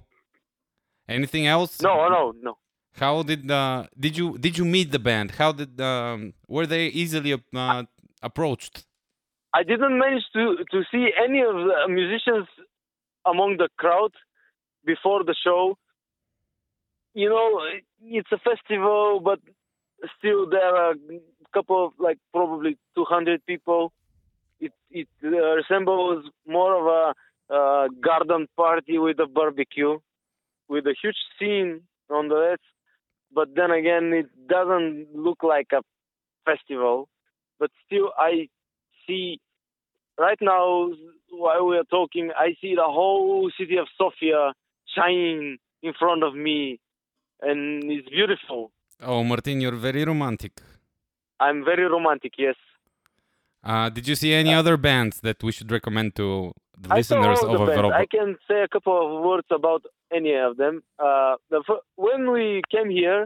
[1.07, 1.81] anything else?
[1.81, 2.57] no, no, no.
[2.95, 5.31] How did uh, did you did you meet the band?
[5.31, 7.84] How did um, were they easily uh,
[8.23, 8.85] approached?
[9.53, 12.47] I didn't manage to to see any of the musicians
[13.25, 14.11] among the crowd
[14.85, 15.77] before the show.
[17.13, 17.61] You know,
[18.01, 19.39] it's a festival, but
[20.17, 20.95] still there are a
[21.53, 23.93] couple of like probably 200 people.
[24.59, 25.27] It it uh,
[25.61, 29.99] resembles more of a uh, garden party with a barbecue,
[30.67, 32.67] with a huge scene on the edge.
[33.31, 35.81] But then again, it doesn't look like a
[36.45, 37.09] festival.
[37.59, 38.49] But still, I
[39.05, 39.39] see
[40.17, 40.91] right now
[41.31, 44.53] while we are talking, I see the whole city of Sofia
[44.95, 46.80] shining in front of me,
[47.41, 48.71] and it's beautiful.
[49.01, 50.53] Oh, Martin, you're very romantic.
[51.39, 52.34] I'm very romantic.
[52.38, 52.55] Yes,
[53.63, 56.27] Uh, did you see any other bands that we should recommend to
[56.77, 57.59] the I listeners of.
[57.59, 57.95] Europa?
[58.03, 59.81] I can say a couple of words about
[60.11, 60.75] any of them.
[60.99, 63.21] Uh, the fir- when we came here,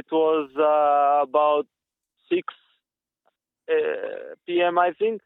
[0.00, 1.66] it was uh, about
[2.30, 2.65] six uh,
[4.46, 4.78] p.m.
[4.78, 5.20] I think.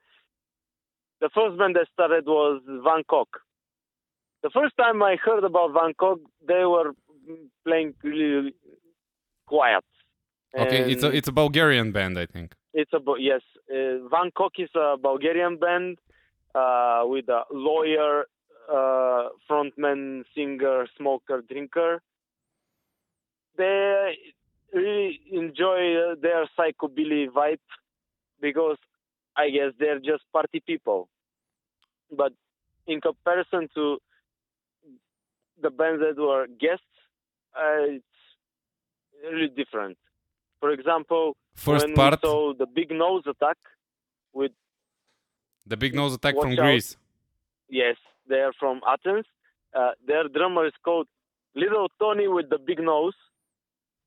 [1.21, 3.27] The first band that started was Van Gogh.
[4.43, 6.93] The first time I heard about Van Gogh, they were
[7.67, 8.55] playing really
[9.47, 9.85] quiet.
[10.57, 12.55] Okay, it's a it's a Bulgarian band, I think.
[12.73, 13.43] it's a yes.
[13.71, 15.99] Uh, Van Gogh is a Bulgarian band
[16.55, 18.25] uh, with a lawyer,
[18.73, 22.03] uh, frontman, singer, smoker, drinker.
[23.57, 24.17] They
[24.73, 27.59] really enjoy uh, their psychobilly vibe
[28.41, 28.77] because
[29.37, 31.09] I guess they're just party people.
[32.11, 32.33] But
[32.87, 33.99] in comparison to
[35.63, 36.85] the bands that were guests,
[37.55, 38.05] uh, it's
[39.23, 39.97] really different.
[40.61, 42.19] For example, First when part.
[42.23, 43.57] we saw the big nose attack
[44.33, 44.53] with
[45.67, 46.59] The Big Nose Attack from out.
[46.59, 46.97] Greece.
[47.69, 47.97] yes,
[48.29, 49.27] they're from Athens.
[49.75, 51.07] Uh, their drummer is called
[51.55, 53.15] Little Tony with the big nose.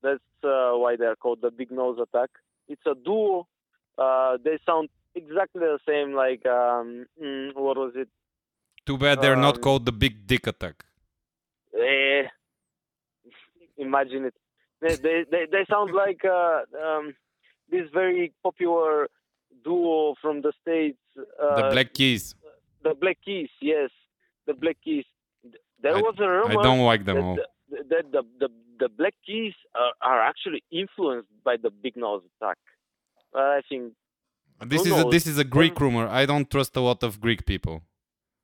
[0.02, 2.30] That's uh, why they're called the Big Nose Attack.
[2.68, 3.46] It's a duo.
[3.98, 6.14] Uh, they sound exactly the same.
[6.14, 8.08] Like um, mm, what was it?
[8.86, 10.84] Too bad they're not Um, called the Big Dick Attack.
[11.78, 12.24] Eh,
[13.78, 14.34] imagine it.
[14.80, 17.14] They they they, they sound like uh, um,
[17.70, 19.08] this very popular
[19.64, 20.98] duo from the states.
[21.16, 22.34] Uh, the Black Keys.
[22.82, 23.90] the Black Keys, yes,
[24.46, 25.04] the Black Keys.
[25.80, 26.60] There I- was a rumor.
[26.60, 27.36] I don't like them that all.
[27.36, 28.48] The, that the, the
[28.78, 32.58] the Black Keys are, are actually influenced by the Big Nose Attack.
[33.34, 33.92] I think
[34.72, 36.06] This is a, this is a Greek rumor.
[36.08, 37.82] I don't trust a lot of Greek people.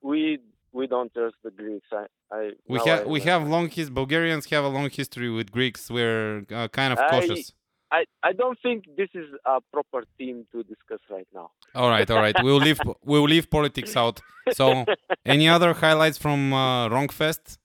[0.02, 0.38] we
[0.72, 1.88] we don't trust the Greeks.
[1.92, 2.04] I,
[2.38, 5.90] I We have we have long his Bulgarians have a long history with Greeks.
[5.90, 7.52] We're uh, kind of I- cautious.
[7.92, 11.50] I, I don't think this is a proper team to discuss right now.
[11.74, 12.36] All right, all right.
[12.46, 14.20] We'll leave we'll leave politics out.
[14.52, 14.84] So,
[15.34, 17.58] any other highlights from uh, Wrongfest?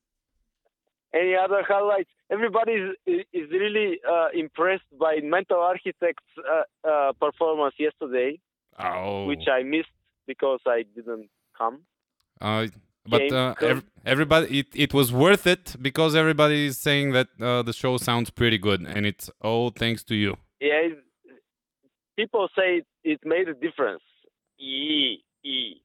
[1.13, 2.09] Any other highlights?
[2.31, 8.39] Everybody is, is really uh, impressed by Mental Architect's uh, uh, performance yesterday,
[8.79, 9.89] Oh, which I missed
[10.27, 11.81] because I didn't come.
[12.41, 12.67] uh,
[13.07, 17.61] but uh, ev- everybody, it, it was worth it because everybody is saying that uh,
[17.61, 20.37] the show sounds pretty good, and it's all thanks to you.
[20.59, 20.97] yeah, it,
[22.17, 24.01] people say it, it made a difference.
[24.59, 25.75] E e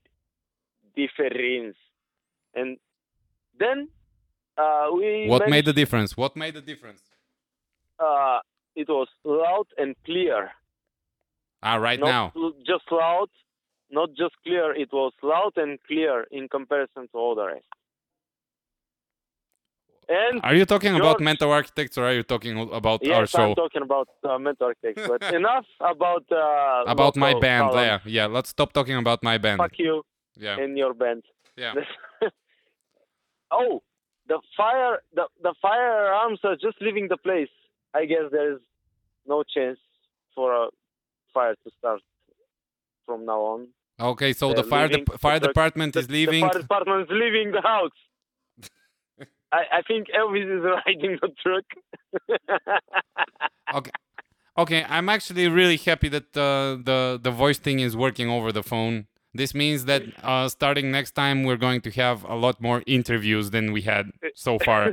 [0.96, 1.76] difference,
[2.54, 2.78] and
[3.58, 3.88] then
[4.95, 6.16] we What made the difference?
[6.16, 7.03] What made the difference?
[8.01, 8.39] uh,
[8.74, 10.51] it was loud and clear.
[11.62, 12.32] Ah, right not now.
[12.66, 13.28] just loud,
[13.91, 14.74] not just clear.
[14.74, 17.65] It was loud and clear in comparison to all the rest.
[20.09, 23.51] And Are you talking about mental architects or are you talking about yes, our show?
[23.51, 27.70] I'm talking about uh, mental architects, but enough about uh, about my band.
[27.74, 28.27] Yeah, yeah.
[28.27, 29.59] Let's stop talking about my band.
[29.59, 30.03] Fuck you
[30.37, 30.59] Yeah.
[30.59, 31.23] and your band.
[31.57, 31.74] Yeah.
[33.53, 33.82] oh,
[34.31, 37.52] the fire, the the firearms are just leaving the place.
[37.93, 38.61] I guess there is
[39.27, 39.78] no chance
[40.35, 40.69] for a
[41.35, 42.01] fire to start
[43.07, 43.61] from now on.
[44.12, 46.43] Okay, so the fire dep fire the- department the, is leaving.
[46.44, 47.98] The fire department is leaving the house.
[49.59, 51.66] I, I think Elvis is riding the truck.
[53.73, 53.93] Okay.
[54.59, 58.65] Okay, I'm actually really happy that uh, the the voice thing is working over the
[58.65, 59.07] phone.
[59.32, 63.51] This means that uh, starting next time we're going to have a lot more interviews
[63.51, 64.93] than we had so far.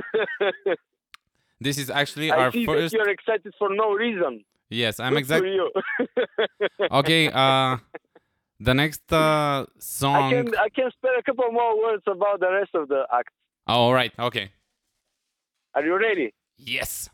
[1.60, 2.92] this is actually I our see first.
[2.92, 4.44] that you're excited for no reason.
[4.70, 5.40] Yes, I'm Good exact.
[5.42, 5.70] for you.
[6.90, 7.78] Okay, uh,
[8.60, 10.30] the next uh, I song.
[10.30, 13.30] can I can spare a couple more words about the rest of the act.
[13.66, 14.12] Oh, all right.
[14.18, 14.50] Okay.
[15.74, 16.32] Are you ready?
[16.56, 17.10] Yes.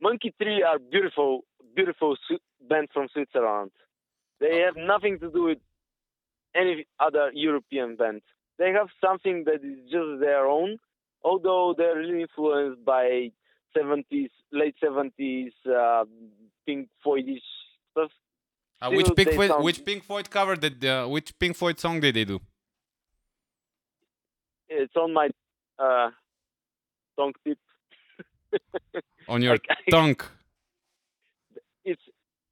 [0.00, 2.16] Monkey 3 are beautiful, beautiful
[2.68, 3.70] band from Switzerland.
[4.44, 5.58] They have nothing to do with
[6.62, 8.20] any other European band.
[8.60, 10.70] They have something that is just their own,
[11.28, 13.04] although they're really influenced by
[13.76, 14.30] 70s,
[14.60, 16.04] late 70s, uh,
[16.66, 17.48] Pink Floydish
[17.90, 18.12] stuff.
[18.82, 19.50] Uh, which Pink Floyd?
[19.50, 20.76] sound- Which Pink Floyd cover did?
[20.84, 22.38] Uh, which Pink Floyd song did they do?
[24.68, 25.28] It's on my
[25.78, 26.10] uh,
[27.16, 27.58] tongue tip.
[29.28, 30.16] On your I- tongue.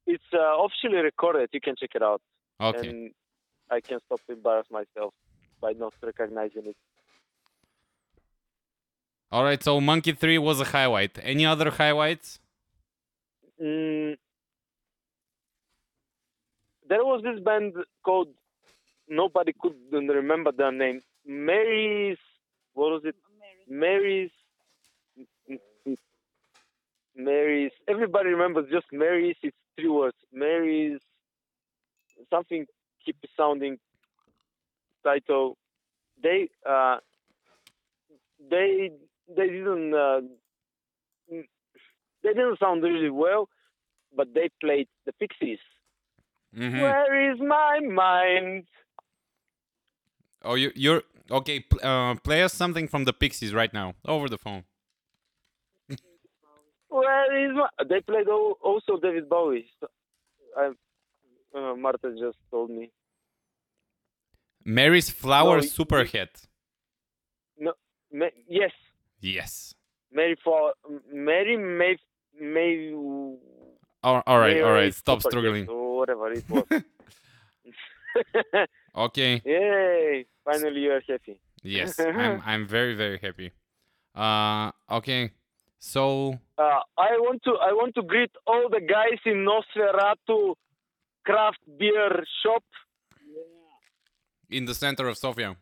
[0.05, 1.49] It's uh, officially recorded.
[1.53, 2.21] You can check it out.
[2.59, 2.89] Okay.
[2.89, 3.11] And
[3.71, 5.13] I can stop to embarrass myself
[5.61, 6.75] by not recognizing it.
[9.31, 9.61] All right.
[9.63, 11.17] So Monkey 3 was a highlight.
[11.21, 12.39] Any other highlights?
[13.61, 14.17] Mm,
[16.89, 17.73] there was this band
[18.03, 18.29] called
[19.07, 21.01] nobody could remember their name.
[21.25, 22.17] Mary's
[22.73, 23.15] what was it?
[23.69, 24.31] Mary's
[27.15, 30.17] Mary's everybody remembers just Mary's it's three words.
[30.31, 30.99] Mary's
[32.29, 32.65] something
[33.05, 33.77] keep sounding
[35.03, 35.57] title.
[36.21, 36.97] They uh
[38.49, 38.91] they
[39.35, 40.21] they didn't uh,
[41.29, 43.49] they didn't sound really well,
[44.15, 45.59] but they played the Pixies.
[46.55, 46.81] Mhm.
[46.81, 48.67] Where is my mind?
[50.43, 51.65] Oh, you, you're okay.
[51.81, 54.65] Uh, play us something from the Pixies right now over the phone.
[56.99, 57.67] Where is my?
[57.89, 59.65] They played al- also David Bowie.
[59.79, 59.87] So
[60.57, 60.65] I,
[61.57, 62.91] uh, Marta just told me.
[64.65, 66.33] Mary's Flower No, y- Superhit.
[67.57, 67.73] No,
[68.11, 68.71] Ma- yes,
[69.19, 69.73] Yes.
[70.11, 70.73] Mary for
[71.11, 71.97] Mary May
[72.39, 72.93] May.
[74.03, 74.57] All, all right.
[74.61, 74.93] All Mary right.
[74.93, 75.67] Stop struggling.
[75.69, 76.65] Or whatever it was.
[78.95, 79.41] Okay.
[79.43, 80.25] Yay!
[80.45, 81.39] Finally, you are happy.
[81.63, 81.99] Yes.
[82.21, 82.41] I'm.
[82.45, 83.51] I'm very very happy.
[84.13, 84.71] Uh.
[84.97, 85.31] Okay.
[85.85, 86.39] So.
[86.57, 90.55] Uh, I want to I want to greet all the guys in Nosferatu
[91.25, 92.63] craft beer shop
[94.49, 95.57] In the center of Sofia.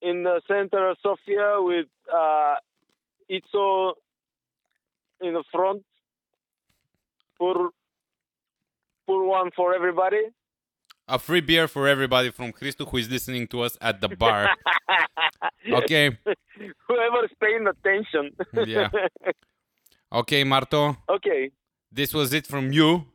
[0.00, 1.88] in the center of Sofia with
[2.22, 2.54] uh,
[3.30, 3.92] Itzo
[5.20, 5.82] in the front.
[7.38, 7.68] Pour,
[9.06, 10.22] pour one for everybody.
[11.06, 14.48] A free beer for everybody from Christo who is listening to us at the bar.
[15.80, 16.16] okay.
[16.88, 18.24] Whoever's paying attention.
[18.66, 18.88] Yeah.
[20.12, 20.96] Okay, Marto.
[21.08, 21.50] okay.
[21.90, 23.06] This was it from you.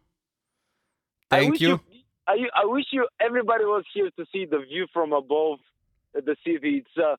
[1.30, 1.80] Thank wish you.
[2.28, 5.60] I, I wish you everybody was here to see the view from above
[6.14, 6.84] the city.
[6.84, 7.18] It's a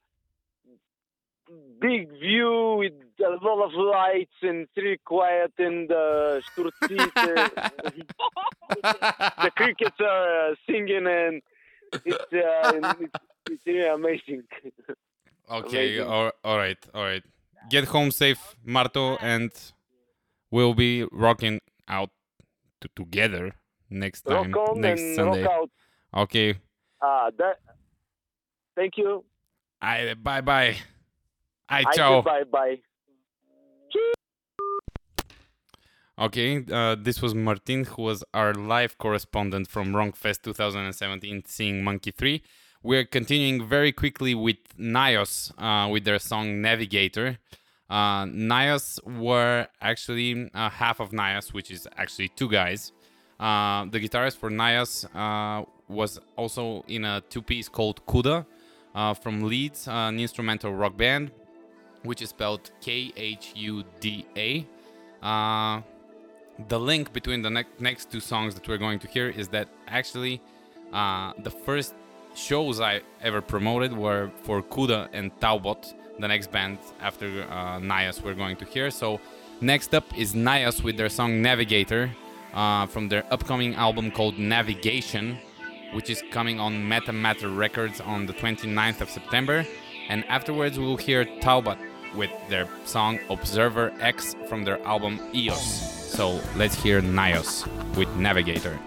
[1.80, 7.10] big view with a lot of lights and it's really quiet and uh, the
[9.56, 11.42] crickets are uh, singing and
[12.04, 13.14] it's, uh, it's,
[13.50, 14.42] it's really amazing.
[15.50, 16.08] Okay, Amazing.
[16.08, 17.22] all, all right, all right.
[17.70, 19.50] Get home safe, Marto, and
[20.50, 22.10] we'll be rocking out
[22.96, 23.52] together
[23.88, 25.42] next Rock time, on next Sunday.
[25.44, 25.70] rock out.
[26.22, 26.54] Okay,
[27.00, 27.58] Uh, that,
[28.76, 29.24] thank you.
[29.80, 30.76] I, bye bye.
[31.68, 32.20] I ciao.
[32.22, 32.76] Bye bye.
[36.18, 42.10] Okay, uh, this was Martin, who was our live correspondent from Wrongfest 2017, seeing Monkey
[42.10, 42.42] 3.
[42.84, 47.38] We're continuing very quickly with Nios uh, with their song Navigator.
[47.88, 52.90] Uh, Nios were actually uh, half of Nios, which is actually two guys.
[53.38, 58.46] Uh, the guitarist for Nios uh, was also in a two piece called Khuda
[58.96, 61.30] uh, from Leeds, an instrumental rock band,
[62.02, 64.66] which is spelled K H U D A.
[65.24, 65.82] Uh,
[66.66, 69.68] the link between the ne- next two songs that we're going to hear is that
[69.86, 70.42] actually
[70.92, 71.94] the first
[72.34, 78.22] shows I ever promoted were for Khuda and Talbot, the next band after uh, Nias
[78.22, 78.90] we're going to hear.
[78.90, 79.20] So
[79.60, 82.10] next up is Nias with their song Navigator
[82.54, 85.38] uh, from their upcoming album called Navigation,
[85.92, 89.64] which is coming on Meta Matter Records on the 29th of September.
[90.08, 91.78] And afterwards we'll hear Talbot
[92.14, 96.12] with their song Observer X from their album EOS.
[96.12, 98.08] So let's hear Nios with.
[98.16, 98.78] Navigator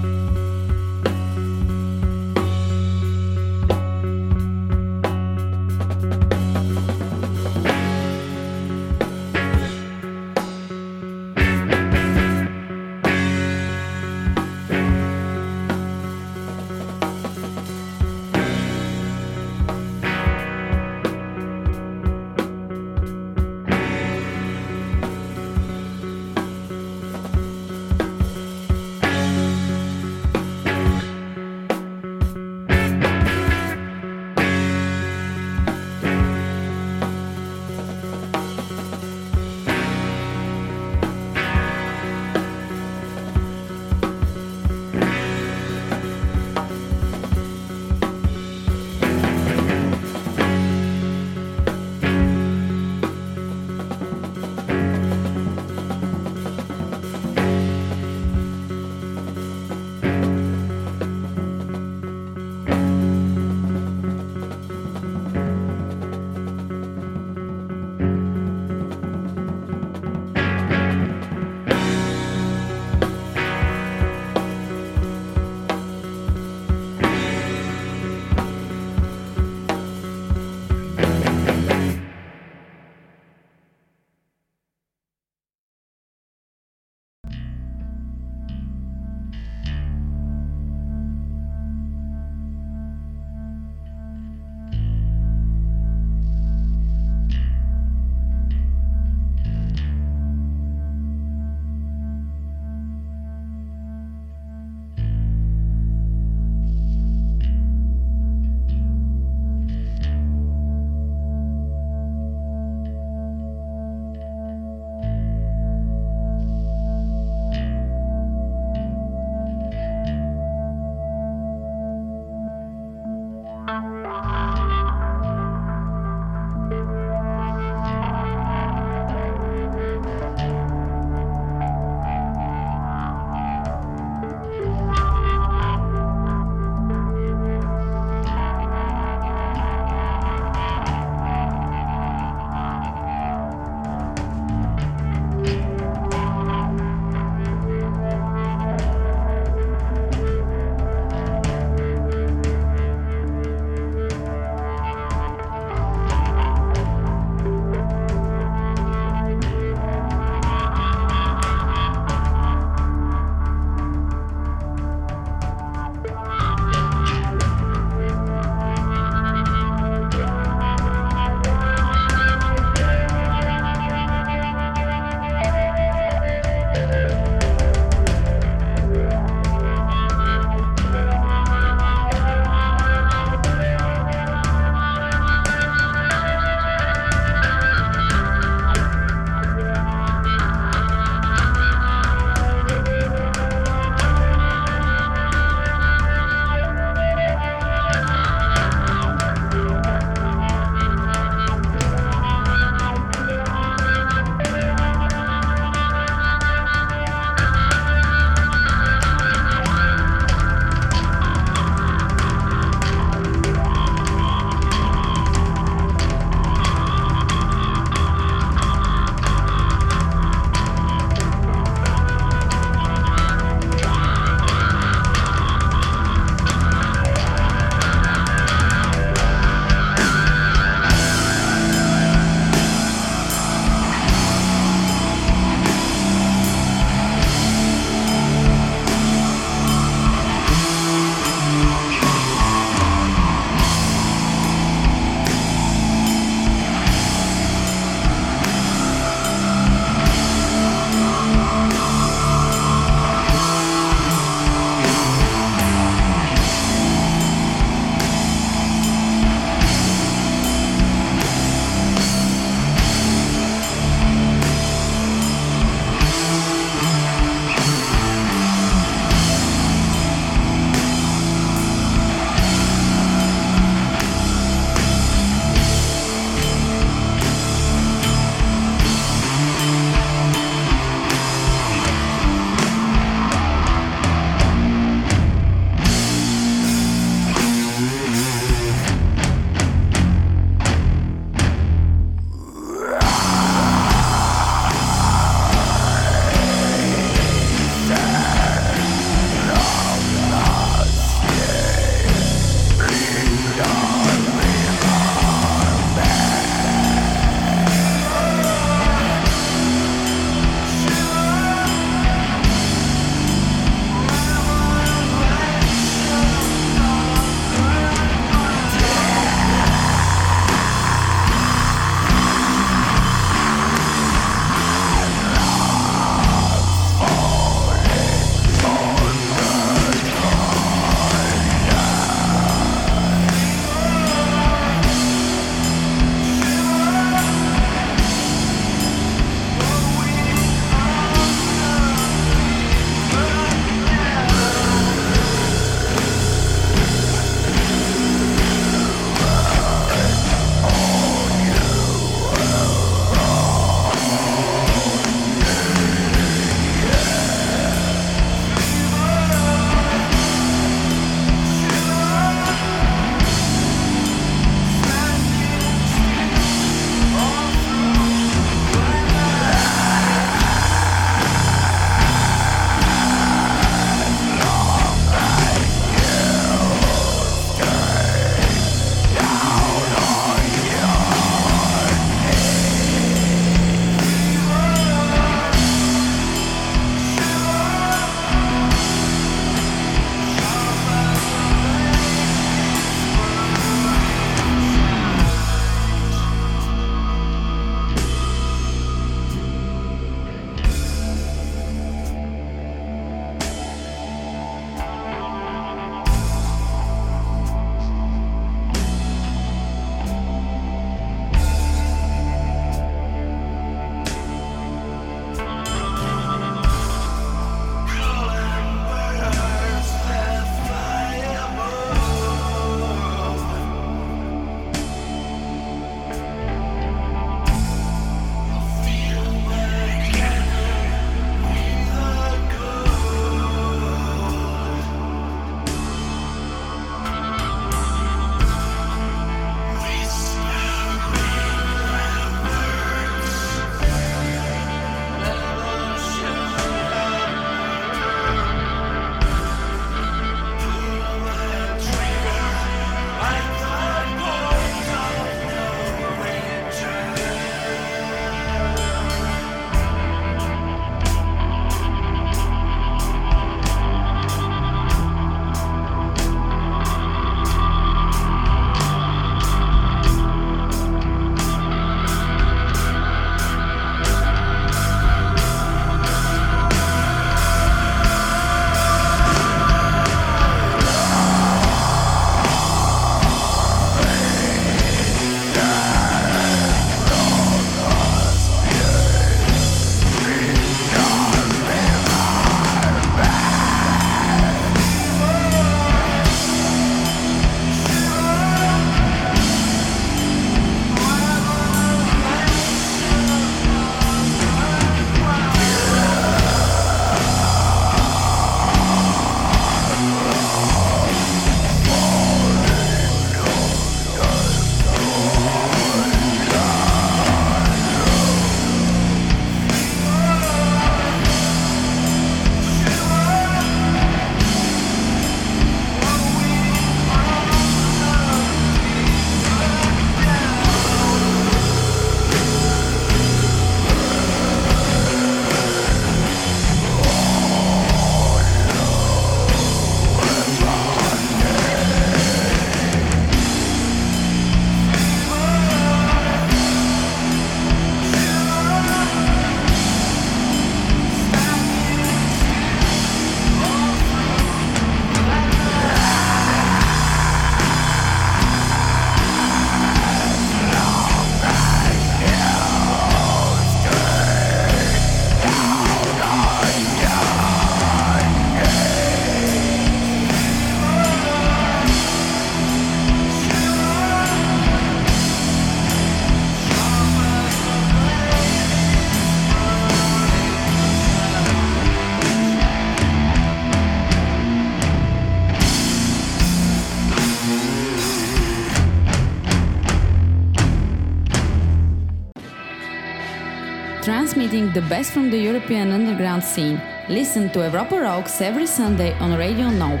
[594.74, 596.82] the best from the European underground scene.
[597.08, 600.00] Listen to Europa Rocks every Sunday on Radio Nope,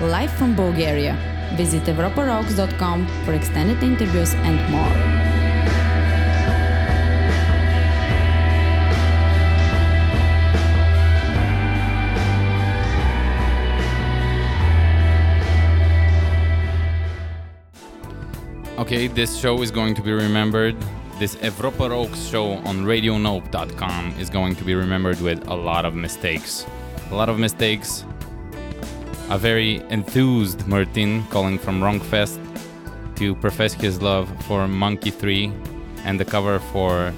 [0.00, 1.18] live from Bulgaria.
[1.56, 4.94] Visit europarocks.com for extended interviews and more.
[18.78, 20.76] Okay, this show is going to be remembered.
[21.22, 25.94] This Europa Rocks show on RadioNope.com is going to be remembered with a lot of
[25.94, 26.66] mistakes.
[27.12, 28.04] A lot of mistakes.
[29.30, 32.40] A very enthused Martin calling from Wrongfest
[33.18, 35.52] to profess his love for Monkey 3
[36.02, 37.14] and the cover for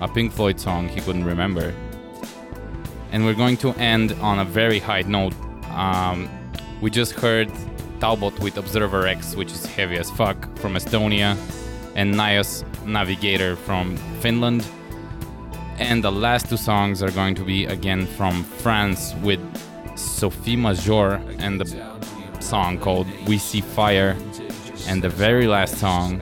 [0.00, 1.72] a Pink Floyd song he couldn't remember.
[3.12, 5.34] And we're going to end on a very high note.
[5.70, 6.28] Um,
[6.80, 7.48] we just heard
[8.00, 11.36] Talbot with Observer X, which is heavy as fuck, from Estonia,
[11.96, 14.64] and Nios Navigator from Finland.
[15.78, 19.40] And the last two songs are going to be again from France with
[19.96, 21.66] Sofy Major and the
[22.40, 24.16] song called We See Fire.
[24.86, 26.20] And the very last song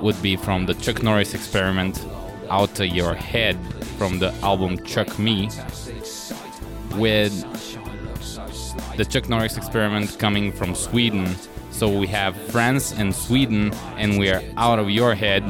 [0.00, 2.04] would be from the Chuck Norris experiment
[2.50, 3.56] Out of Your Head
[3.98, 5.48] from the album Chuck Me
[6.96, 7.32] with
[8.96, 11.36] the Chuck Norris experiment coming from Sweden.
[11.82, 15.42] So we have France and Sweden, and we are out of your head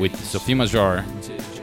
[0.00, 1.04] with Sofy Major.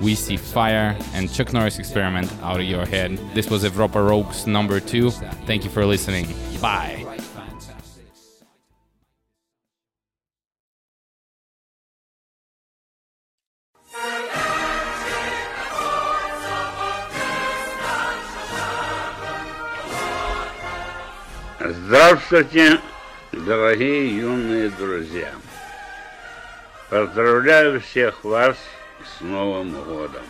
[0.02, 3.18] We see Fire and Chuck Norris Experiment out of your head.
[3.34, 5.10] This was Europa Rocks number two.
[5.48, 6.27] Thank you for listening.
[6.61, 7.03] Bye.
[21.88, 22.92] Здравствуйте,
[23.34, 25.34] дорогие юные друзья!
[26.89, 28.57] Поздравляю всех вас
[29.05, 30.23] с Новым годом!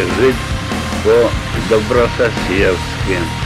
[0.00, 0.36] Жить
[1.04, 3.41] по-добрососедски.